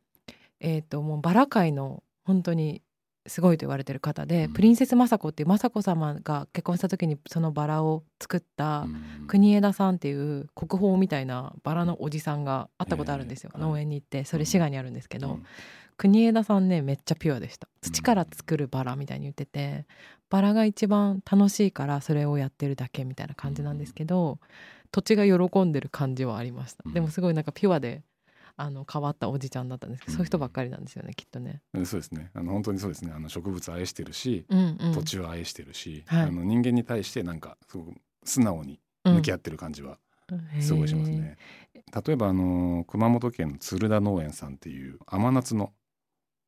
[0.60, 2.82] えっ、ともうバラ界の本当に
[3.26, 4.52] すごいと言われてる方で、うん。
[4.52, 9.26] プリンセス雅子っていう雅子様が結婚した時にそのバラを作ったうん。
[9.26, 15.44] 国枝さんっていう国宝みたいなバラのおじさんが会ったことあるんですよ、農園に行ってそれ滋賀にあるんですけど、うん。
[15.96, 17.68] 国枝さんねめっちゃピュアでした。
[17.82, 17.92] うん。
[17.92, 19.86] 土から作るバラみたいに言ってて
[20.28, 24.38] バラが一番楽しいからそれをやってるだけみたいな感じなんですけど
[24.90, 26.82] 土地が喜んでる感じはありました。
[26.86, 26.92] うん。
[26.92, 28.02] でもすごいなんかピュアで
[28.56, 30.16] あの変わったおじちゃんだったんですけどうん。
[30.16, 31.62] そういう人ばっかりなんですよねきっとね。
[31.74, 32.30] うんそうですね。
[32.34, 33.12] あの本当にそうですね。
[33.14, 34.92] あの植物愛してるし、うんうん。
[34.92, 36.22] 土地を愛してるし、はい。
[36.22, 37.92] あの人間に対してなんかすごく
[38.24, 39.98] 素直に向き合ってる感じは
[40.60, 41.36] すごいしますね。
[42.06, 45.72] 例えばあの熊本県の鶴田農園さんっていう甘夏の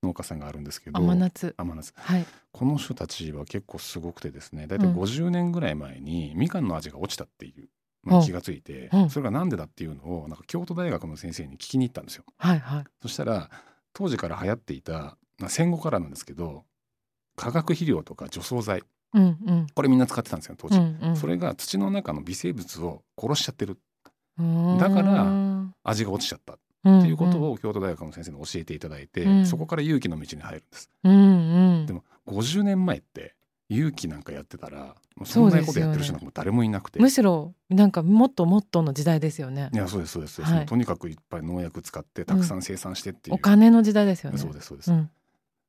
[0.03, 1.55] 農家さんがあるんですけど甘夏。
[1.57, 1.93] 甘夏。
[1.97, 2.27] はい。
[2.53, 4.97] この人たちは結構すごくてですね大体うん。
[4.97, 7.69] 50年ぐらい前にみかんの味が落ちたっていう、
[8.05, 8.25] まあうん。
[8.25, 9.11] 気がついて、うん。
[9.11, 12.25] それがなんでだっていうのをなんか京都大学の先生に聞きに行ったんですよ。
[12.39, 12.85] はいはい。
[13.03, 13.51] そしたら
[13.93, 16.65] 当時から流行っていた、まあ、戦後からなんですけど
[17.37, 18.83] 化学肥料とか除草剤。
[19.15, 19.67] うんうん。
[19.75, 21.17] これみんな使ってたんですよ当時、うんうん。
[21.17, 23.79] それが土の中の微生物を殺しちゃってる。
[24.37, 26.55] だから味が落ちちゃった。
[26.55, 29.47] っっていうことを京都大学の先生に教えていただいて、うん。
[29.47, 30.91] そこから勇気の道に入るんです。
[31.03, 31.87] うんうん。
[31.87, 33.35] でも50年前って
[33.75, 39.71] 勇気なんかやってたらもうそんなことやってる人なんかも誰もいなくて、むしろなんかもっともっとの時代ですよね。
[39.73, 40.67] いやそうですそうです、はい。
[40.67, 44.39] とにかくいっぱい農薬使ってたくさん生産してっていう、お金の時代ですよね。
[44.39, 45.11] そうですそうです、うん。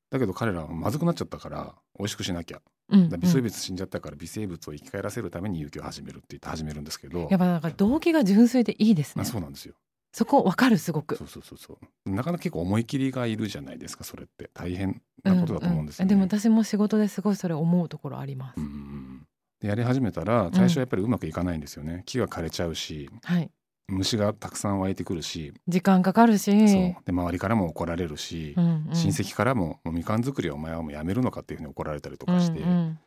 [0.10, 2.62] だけど彼らはまずくなっちゃったから美味しくしなきゃ。
[2.90, 9.74] うん微生物死んじゃったから微生物を生き返らせるために勇気を始めるって言って始めるんですけど、やっぱなんか動機が純粋でいいですまあ、ねそうなんですよ
[10.16, 11.18] そこわかるすごく。
[11.18, 11.58] そうそうそう。
[11.58, 14.50] そうなかなか結構思い切りがいるじゃないですかそれって。
[14.54, 18.66] 大変なことだと思うんですよね、でも私も仕事ですごいそれ思うところあります、うん。
[18.66, 19.28] うんうん
[19.60, 23.52] でやり始めたら最初はやっぱりうまくいかないんですよね、木が枯れちゃうしはい。
[23.90, 26.52] 虫がたくさん湧いてくるし、時間かかるし。
[26.52, 28.96] で周りからも怒られるし、うんうん。
[28.96, 33.00] 親戚からももうみかん作りはお前はもうやめるのかっていうふうに怒られたりとかして、うんうん。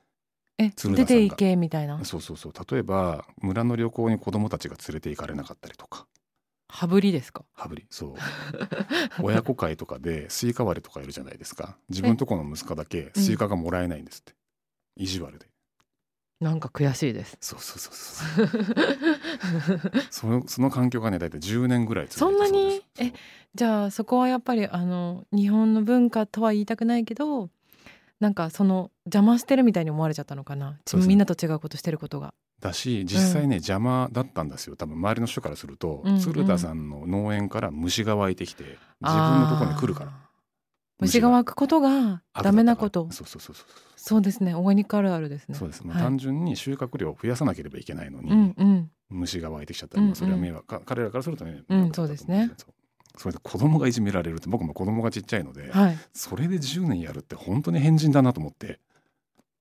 [0.58, 2.04] え出ていけみたいな。
[2.04, 2.52] そうそうそう。
[2.70, 6.06] 例えば村の旅行に子供たちが連れて行かれなかったりとか
[6.68, 7.44] ハブりですか？
[7.54, 7.86] ハブり。
[7.90, 8.14] そう。
[9.22, 11.78] 親子会とかでスイカ割りとかいるじゃないですか。
[11.88, 14.34] 自分とこの息子だけスイカがもらえないんですって、
[14.96, 15.46] 意地悪で。
[16.40, 17.36] なんか悔しいです。
[17.40, 19.92] そうそうそうそう。
[20.10, 22.70] そのその環境がね大体10年ぐらいそんなに？
[22.70, 22.80] そう。
[22.96, 23.12] です
[23.54, 27.50] じゃあそこはやっぱりあの日本の文化とは言いたくないけど
[28.20, 30.78] なんかその邪魔してるみたいに思われちゃったのかな、ね。
[31.06, 34.76] みんなと違うことしてることがだし実際ね、邪魔だったんですよ。
[34.76, 36.20] 多分周りの人からすると、うんうん。
[36.20, 38.64] 鶴田さんの農園から虫が湧いてきて
[39.00, 40.12] 自分のところに来るから。
[41.00, 43.08] 虫が湧くことがダメなこと。
[43.12, 43.66] そうそうそうそう
[43.96, 44.22] そう。
[44.22, 44.54] ですね。
[44.54, 45.54] オーガニックあるあるですね。
[45.54, 46.04] そうです、まあはい。
[46.04, 48.90] 単純に収穫量を増やさなければいけないのに、うんうん。
[49.10, 52.50] 虫が湧いてきちゃったら、まあそれは迷惑か彼らからするとね、うんそうですね。
[53.16, 55.98] それで子供がいじめられるって僕も子供がちっちゃいので、はい。
[56.12, 58.80] それで10年やるって本当に変人だなと思って。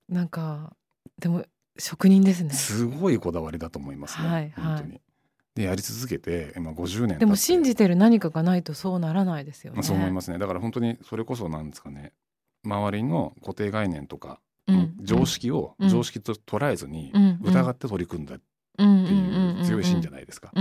[0.09, 0.73] なんか
[1.19, 1.43] でも
[1.77, 2.53] 職人ですね。
[2.53, 5.01] すごいこだわりだと思いますね、はい本当に。
[5.55, 9.77] でやり続けて、まあ、50年でも信じてる何かがないとそうならないですよね。
[9.77, 10.37] まあ、そう思いますね。
[10.37, 12.13] だから本当にそれこそなんですかね。
[12.63, 15.89] 周りの固定概念とか、うん常識をうん。
[15.89, 18.43] 常識と捉えずにうん疑って取り組んだって
[18.77, 20.51] うんいう強い信じゃいないですか。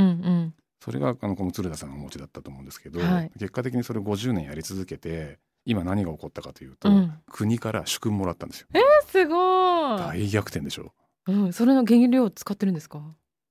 [0.80, 3.30] それがあのこの鶴田さんのお持ちだったと思うんですけど、はい。
[3.38, 7.12] 結果的にそれ50年やり続けて今何が起こったかというと、うん。
[7.26, 8.68] 国から主君もらったんですよ。
[9.08, 9.98] すごい。
[9.98, 10.82] 大逆転でしょ。
[10.84, 10.90] う
[11.32, 13.00] んそれの原料使ってるんですか？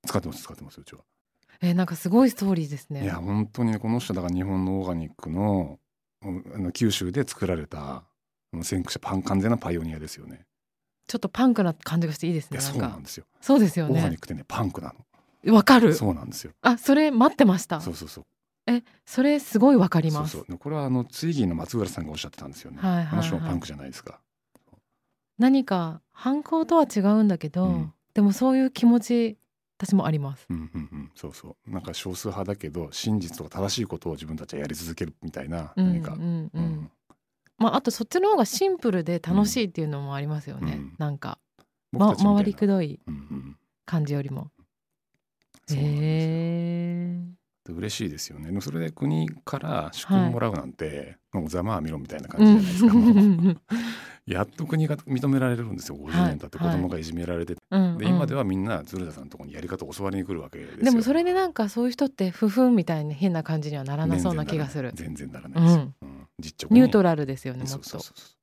[0.06, 1.00] 使ってます使ってますうちは。
[1.60, 5.78] えなんかすごいストーリーですねいや本当にねこの人だから日本のオーガニックの
[6.22, 8.04] うんあの九州で作られた
[8.62, 10.44] 先駆者パン完全なパイオニアですよね。
[11.06, 13.24] ちょっとパンクな感じがしていいですねそうなんですよ。
[13.40, 14.92] そうですよオーガニねックってねパンクな
[15.52, 15.90] わかる？
[15.90, 15.94] の。
[15.94, 16.52] そうなんですよ。
[16.62, 17.80] あそれ待ってました？
[17.80, 18.24] そうそうそう。
[18.68, 22.78] えそれすごいわかりますそうそうこれはあのツイギーの松浦さんがおっしゃってたんですよね。
[22.80, 24.20] はいはいはいあの人もパンクじゃないですか。
[25.38, 27.92] 何か反抗とは違うんだけど、うん。
[28.14, 29.38] でもそういう気持ち
[29.78, 30.46] 私もあります。
[30.48, 31.70] うんうんうん、そうそう。
[31.70, 36.90] なんか少数派だけど真実とか正しいことを自分たちはやり続けるみたいなうん何か、うんうん、うん。
[37.58, 40.94] まああとそっちの方がシンプルで楽しいっていうのもありますよね、うん。
[40.98, 41.38] なんか、
[41.92, 43.56] ま、回りくどいうんうん。
[43.84, 44.50] 感じよりも。
[45.66, 46.32] そうなんですよ。
[46.32, 48.46] へで嬉しいですよね。
[48.46, 53.02] でもそれで国から主権もらうなんて、もうざまあみろみたいなえ感じじゃない
[53.42, 53.60] ですか、
[54.26, 55.96] やっと国が認められるんですよ。
[55.98, 60.84] 50年経って子供がいじめられて、んで今でははみんな鶴田さんのところにやり方を教わりに来るわけですよ。
[60.84, 64.92] でもそれでなんかそういう人って不憤みたいな変な感じにはならなそうな気がする。
[64.94, 65.76] 全然ならないです。
[65.76, 66.28] よ、うん。
[66.38, 66.80] 実直に。
[66.80, 68.36] ニュートラルですよねもっそうそうとそうそう。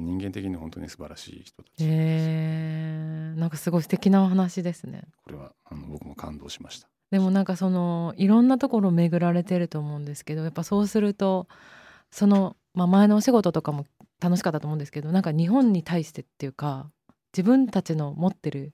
[0.00, 5.02] 人間的に本当に素晴らしい人たち、へえなんかすごい素敵なお話ですね。
[5.24, 11.46] これはあの僕も感動しましたでもなんかそのいろんなところ巡られてると思うんですけどやっぱそうすると
[12.10, 13.86] その、まあ、前のお仕事とかも
[14.20, 16.90] 楽しかったと思うんですけどなんか日本に対してっていうか
[17.36, 18.72] 自分たちの持ってる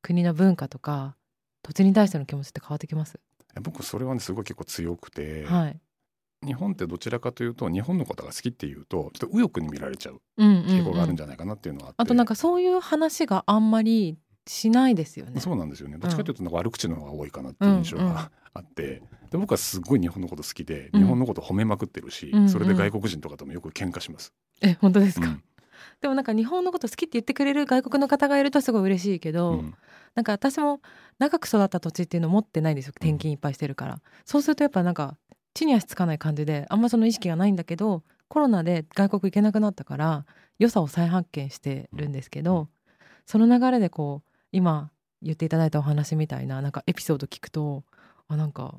[0.00, 1.16] 国の文化とか
[1.62, 3.20] 土地に対しての気持ちって変わってきます？
[3.60, 5.78] 僕それはねすごい結構強くて、はい。
[6.46, 10.64] 日本ってどちらかというと日本のことが好きっていうとちょっと右翼に見られちゃううんうんうん。
[10.66, 15.40] 傾向があるんじゃないかなっていうのはあって、あとなんかそういう話があんまりしないですよね。
[15.40, 15.98] そうなんですよね。
[15.98, 18.14] どっちかというとなんか悪口の方が多いかなっていう印象うんうん。
[18.14, 21.00] があって、で僕はすごい日本のこと好きでうん。
[21.00, 22.48] 日本のこと褒めまくってるし、うんうん。
[22.48, 24.32] それで外国人とかともよく喧嘩します。
[24.62, 25.42] え本当ですか、うん。
[26.00, 29.74] でもなんか日本のこと好きって言ってくれる外国の方がいるとすごい嬉しいけど、うん。
[30.14, 30.80] なんか私も
[31.18, 35.16] 長く育った土地っていうのを持ってないんですよ転勤いっぱいしてるから、そうするとやっぱなんか
[35.56, 40.26] 地に足つかない感じであんまその意識がないんだけどコロナで外国行けなくなったから
[40.58, 42.68] 良さを再発見してるんですけど
[43.24, 44.25] その流れでこう
[44.56, 44.90] 今
[45.20, 47.84] 言っていただいたお話みたいななんかエピソード聞くと
[48.26, 48.76] あなんか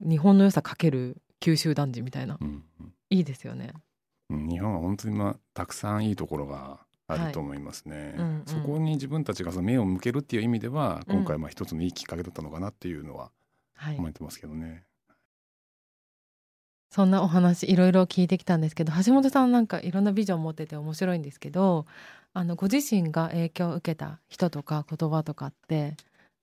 [0.00, 2.62] 日本の良さかける九州男児みたいなうん
[3.08, 3.72] いいですよね。
[4.28, 8.14] うん日本は本当にまあたくさんいいところがあると思いますね。
[8.18, 13.30] うんうんそこに自分たちがその目を向けるっていう意味ではうん今回まあ一つのいいきっかけだったのかなっていうのは
[13.74, 14.84] はい思ってますけどね。
[16.90, 21.86] そんなお話いろいろ聞いてきたんですけど橋本さんなんかいろんなビジョン持ってて面白いんですけど
[22.32, 25.94] あのご自身が影響を受けた人とか言葉とかって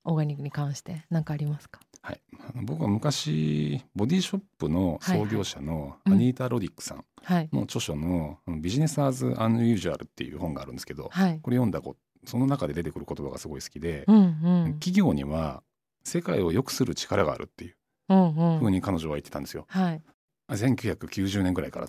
[0.05, 1.81] オーガニックに関して何かありますか？
[2.01, 2.21] はい、
[2.63, 6.13] 僕は昔ボディショップの創業者のうん。
[6.13, 7.49] アニータ・ロディックさんはい。
[7.51, 11.39] の著書の「ビジネス・アーズ・アン・ユージュアル」っていう本があるんですけどはい。
[11.41, 14.19] これ読んだこその中で出てくる言葉がすごい好きで、うんう
[14.69, 14.73] ん。
[14.75, 15.61] 企業には
[16.05, 17.75] 世界を良くする力があるっていう
[18.07, 19.65] ふうに彼女は言ってたんですよ。
[19.67, 20.01] はい
[20.55, 21.87] 1990年ぐらいから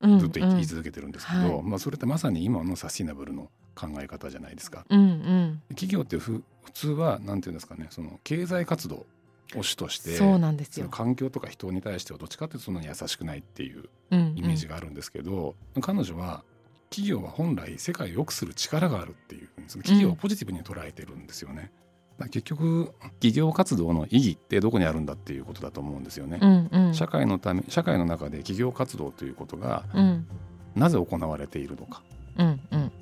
[0.00, 1.62] うんずっと言い続けてるんですけど、はい。
[1.62, 4.84] まあ、それってまさに今のサスティナブルの考え方じゃないですか。
[4.88, 5.62] うんうん。
[5.70, 9.06] 企業ってふ普通はなんていうんですかねその経済活動
[9.56, 10.88] を主としてそうなんですよ。
[10.88, 16.42] 環境とか人に対してはどっちかっていうとそんなに優しくないっていうイイメージがあるんですけど、彼女は
[16.90, 21.70] 企業は本来世界を良くする力があるっていうその企業をポジティブに捉えてるんですよね。
[22.16, 26.38] だから結局企業活動の意義ってどこにあるんだっていうことだと思うんですよね。
[26.40, 26.94] うんうん。
[26.94, 30.26] 社会のため社会の中で企業活動ということがうん。
[30.74, 32.02] なぜ行われているのか。
[32.38, 32.92] うんうん。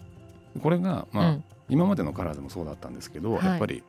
[0.61, 1.45] これが、まあうん。
[1.69, 3.45] 今までのカラーでもそうだったんですけど、はい。
[3.47, 3.83] やっぱり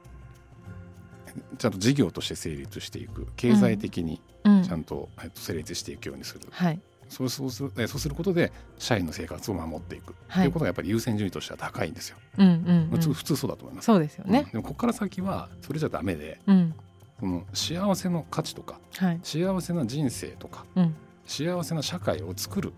[1.57, 3.27] ちゃんと事業として成立していく。
[3.35, 4.63] 経済的にうん。
[4.63, 6.79] ちゃんと,、えっと成立していくようにする、はい
[7.13, 10.43] そうそうするえそうすることで社員の生活を守っていく、はい。
[10.43, 12.89] ということがやっぱり優先順位としては高いんですよ、うんうんうん。
[12.91, 13.85] 普通普通そうだと思います。
[13.85, 14.39] そうですよね。
[14.45, 14.51] うん。
[14.51, 16.73] でもここから先はそれじゃダメでうん。
[17.19, 19.19] その幸せの価値とかはい。
[19.23, 20.95] 幸せな人生とかうん。
[21.25, 22.73] 幸せな社会を作る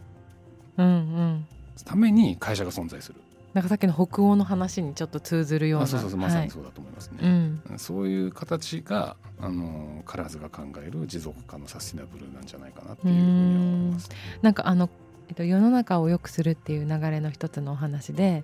[0.77, 1.47] うんうん。
[1.85, 3.21] ために会社が存在する
[3.55, 7.19] なんかさっきの北欧の話にちょっと通ずるようなあそうそうそうまさはいにそうだと思いますね。
[7.21, 14.09] うんそういう形があのカラーズが考える持続可能サスティナブルなんじゃないかなっていうふうには思います。
[14.41, 14.89] なんかあの、
[15.29, 18.43] えっと、世の中を良くするっていう流れの一つのお話で、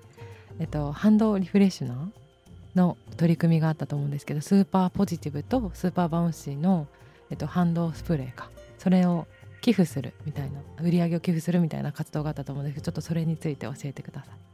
[0.60, 6.88] えっと、ハンドリフレッシュナーの取り組みがあったと思うんですけどスーパーポジティブとスーパーバウンシーの、
[7.30, 8.50] えっと、ハンドスプレーか
[8.80, 9.28] それを
[9.60, 14.51] 寄付するみたいな売り上げを寄付するみたいな活動があったと思うんですけどちょっとそれについて教えてください。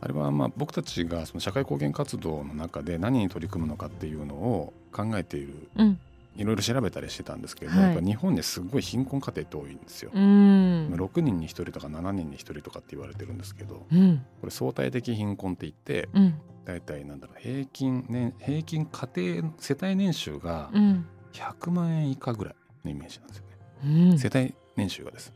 [0.00, 5.98] あれはまあ僕たちがその社会貢献活動の中で何に取り組むのかっていうのを考えているうん、
[6.36, 7.80] いろいろ調べたりしてたんですけど、はい。
[7.82, 10.12] やっぱ日本にすごい貧困家庭って多いんですよ。
[10.14, 10.94] うん。
[10.94, 14.24] 6人に1人とか7人に1人とかって言われてるんですけどうん。
[14.40, 16.34] これ相対的貧困って言ってうん。
[16.64, 21.06] 大体なんだろう平均年平均家庭世帯年収がうん。
[21.32, 22.54] 100万円以下ぐらい
[22.84, 24.10] のイメージなんですよね。
[24.10, 24.18] うん。
[24.18, 25.32] 世帯年収がです。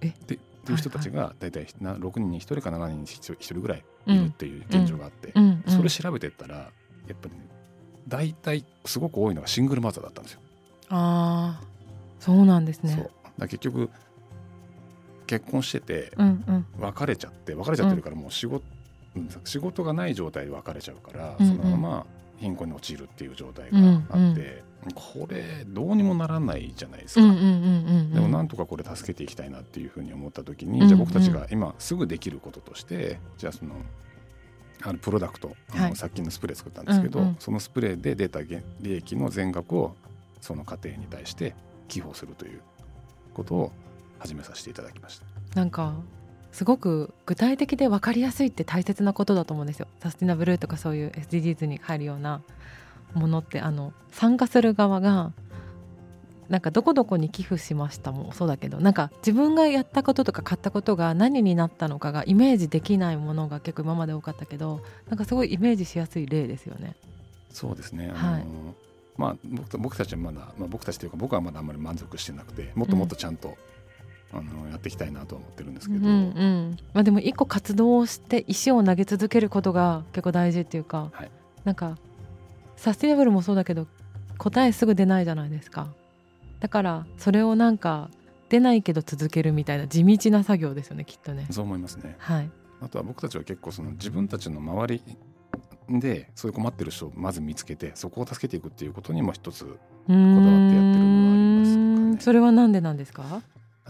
[0.00, 0.12] え？
[0.26, 5.34] でっていう人たちが大体な6人に1人か7人に1人ぐらいいるっていう現状があって、
[5.66, 6.62] それ調べてったらや
[7.14, 7.40] っぱり、ね、
[8.06, 10.40] 大体すごく多いのがシングルマザーだったんですよ。
[10.88, 11.64] ああ
[12.20, 12.92] そうなんですね。
[12.92, 13.10] そう。
[13.38, 13.90] だ結局
[15.26, 16.12] 結婚してて
[16.78, 18.64] 別れちゃって別れちゃってるからもう仕事、
[19.16, 22.06] うん仕事がない状態で別れちゃうから、そのまま
[22.42, 23.78] 貧困に陥るっていう状態が
[24.10, 24.64] あって、
[24.94, 27.20] これどうにもならないじゃないですか。
[27.20, 33.76] でもなんとかこれ助けていきたいなっていうふうに思った時に、じゃあ僕たちが今すぐできることとしてじゃあその
[34.82, 39.94] あのプロダクト、あのはい殺菌のスプレー作ったんですけど、そのスプレーで出た利益の全額を
[40.40, 41.54] その家庭に対して
[41.86, 42.60] 寄付をするという
[43.32, 43.72] ことを
[44.18, 45.26] 始めさせていただきました。
[45.54, 45.94] なんか
[46.52, 52.42] すごく具体的で分かりやすいって大切なことだと思うんですよサスティナブルとかそういう SDGs に入るような
[53.14, 55.32] ものってあの参加する側が
[56.48, 66.94] なんかどこどこに寄付しましたもそうだけどなんか自分がやったこととか買ったことが何になったのかがイメージできないものが結構今まで多かったけどなんかすごいイメージしやすい例ですよね。
[67.50, 68.08] そうですね。
[68.08, 68.74] はいあの
[69.16, 73.56] まあ僕た僕たちはまだ、まあ、僕たちというか僕はまだあんまり満足してなくてもっともっとちゃんと
[74.32, 76.78] あのやっていきたいなとは思ってるんですけど、うんうん。
[76.94, 81.30] まあ、でも一個活動をして石を投げ続けることが結構大事っていうか、はい。
[81.64, 81.96] なんか
[82.76, 83.86] サスティナブルもそうだけど
[84.38, 85.88] 答えすぐ出ないじゃないですか。
[86.60, 88.08] だからそれをなんか
[88.48, 91.46] 出ないけど続けるみたいな地道な作業ですよねきっとね。
[91.50, 92.16] そう思いますね。
[92.18, 92.50] はい。
[92.80, 101.78] あとは僕たちは結構その自分たちの周りでそういう困ってる人をまず見つけてそこを助けていくっていうことにも一つこだわってやってるのはありますか
[102.16, 102.20] ね。
[102.20, 103.42] それはなんでなんですか？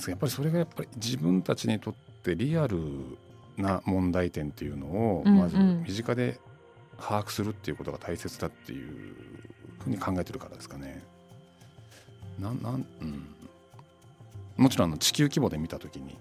[0.08, 2.78] やっぱりそれがやっぱり自分たちにとってリアル
[3.56, 5.38] な問題点っていうのをうんうん。
[5.38, 6.40] まず身近で
[6.98, 9.16] 把握するっていうことが大切だっていう
[9.80, 11.02] ふうに考えてるからですかね。
[12.40, 13.26] なんなんうん、
[14.56, 16.16] もちろんあの地球規模で見た時に。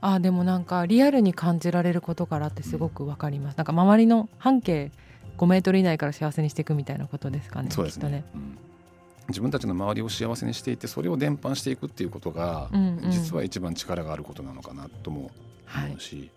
[0.00, 4.92] あでもなんかリアルに感じられることからってすごくわかります、なんか周りの半径
[5.38, 8.02] 5メートル以内から幸せにしていくみたいなことですかねそうですね。
[8.02, 8.24] きっとね。
[8.34, 8.58] うん
[9.28, 13.10] 自分たちの周りを幸せにしていてそれを伝播していくっていうことが、うんうん。
[13.10, 15.30] 実は一番力があることなのかなとも
[15.66, 16.30] はい思うし、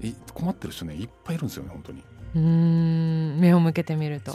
[0.00, 0.12] い。
[0.32, 2.02] 困ってる人ねいっぱいいるんですよね本当に。
[2.34, 3.40] うーん。
[3.40, 4.32] 目を向けてみると。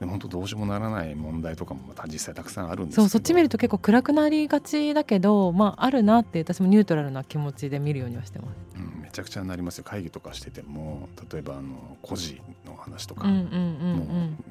[0.00, 8.56] でも本当どうしようもならない問題とかもまた実際たくさんあるんですそうそっち見ると結構暗くなりがちだけどまああるなって私もニュートラルな気持ちで見るようにはしてます。
[8.76, 9.84] うん、めちゃくちゃなりますよ。
[9.84, 14.44] 会議とかしてても例えばあの孤児の話とか、うんうんうん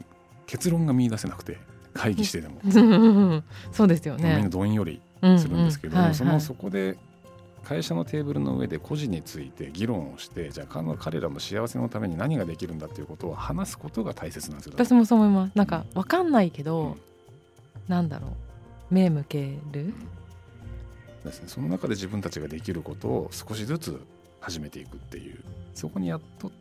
[0.49, 1.59] 結論が見出せなくて
[1.93, 4.49] 会議してても、う んそうですよみんなね。
[4.49, 4.99] どんより
[5.37, 6.97] するんですけど、そのそこで
[7.63, 14.73] 会社のテーブルの上で孤児について議論をしてじゃあ彼彼らの幸せのために何ができるんだっていうことを話すことが大切なんですよ。
[14.75, 15.55] 私もそう思います。
[15.55, 16.95] なんかわかんないけど、うん。
[17.87, 18.31] なんだろう。
[18.89, 19.93] 目向ける？
[21.23, 24.01] ですね、その中で自分たちができることを少しずつ
[24.39, 25.37] 始めていくっていう。
[25.75, 26.51] そこにやっと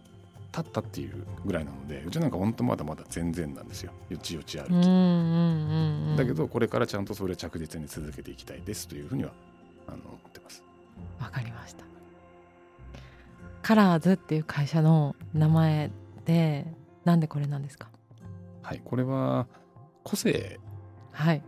[0.57, 6.17] 立ったっていうぐらいなのでうちなんか本当まだまだ全然なんですよよちよち歩き。
[6.19, 9.33] だけどこれからちゃんとそれを着実に続けていきたいですというふうには
[9.87, 10.63] あの思ってます
[11.21, 11.85] わかりました。
[13.63, 15.91] カラーズっていう会社の名前
[16.25, 16.67] で
[17.05, 17.89] なんでこれなんですか？
[18.63, 19.47] はいこれは
[20.05, 20.59] 個性
[21.13, 21.43] はい。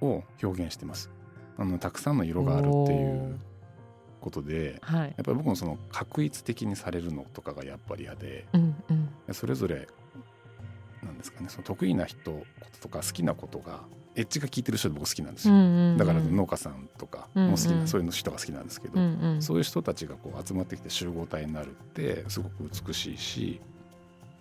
[0.00, 1.08] を表現してます
[1.56, 3.36] あのたくさんの色があるっていおうー
[4.20, 5.00] ことではい。
[5.00, 9.34] やっぱり僕もその確一的にされるのとかがやっぱり嫌でうんうん。
[9.34, 9.88] それぞれ
[11.02, 13.80] なんですかねその得意な人こととか好きなことが
[14.16, 19.42] エッジが効いてる人で僕好きなんですよ、うんうんうんだから農家さんとかも好きな、うんうんそういう人が好きなんですけど、うんうん。
[19.42, 23.60] そういう人たちがこう集まってきて集合体になるってすごく美しいし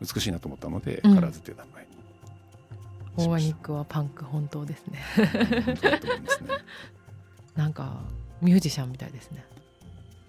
[0.01, 1.89] 美しいなと思ったので、うんカラーズっていう名前に
[3.17, 4.99] オーガニッしクはパンク本当ですね
[7.55, 8.03] なんか
[8.41, 9.43] ミュージシャンみたいですね。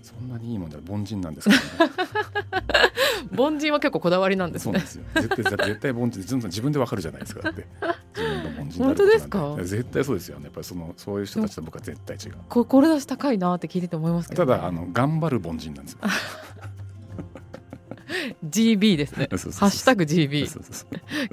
[0.02, 1.56] そんなにいいもんじゃ凡人なんですね。
[3.36, 4.78] 凡人は結構こだわりなんですね。
[4.78, 4.86] そうで。
[4.86, 5.04] すよ。
[5.14, 7.42] 絶対絶対凡人自分自分でわかるじゃないですか。
[7.42, 7.66] だって。
[8.16, 9.56] 自分が凡人本当ですか？
[9.58, 10.44] 絶対そうですよね。
[10.44, 12.34] やっぱりそのそういう人たちと僕は絶対違う。
[12.48, 14.52] こ志高いなって聞いてて思いますけど、ね。
[14.52, 15.98] ただあの頑張る凡人なんですよ。
[18.44, 19.28] GB ですね。
[19.30, 20.48] ハッシュタグ GB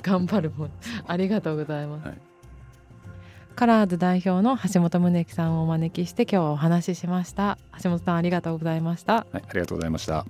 [0.01, 0.71] 頑張るもん。
[1.07, 2.07] ありがとうございます。
[2.07, 2.17] はい
[3.55, 7.57] カラーズ代表の橋本宗樹さんをお招きして今日はお話ししました。
[7.81, 9.25] 橋本さんありがとうございました。
[9.31, 10.25] はい、ありがとうございました。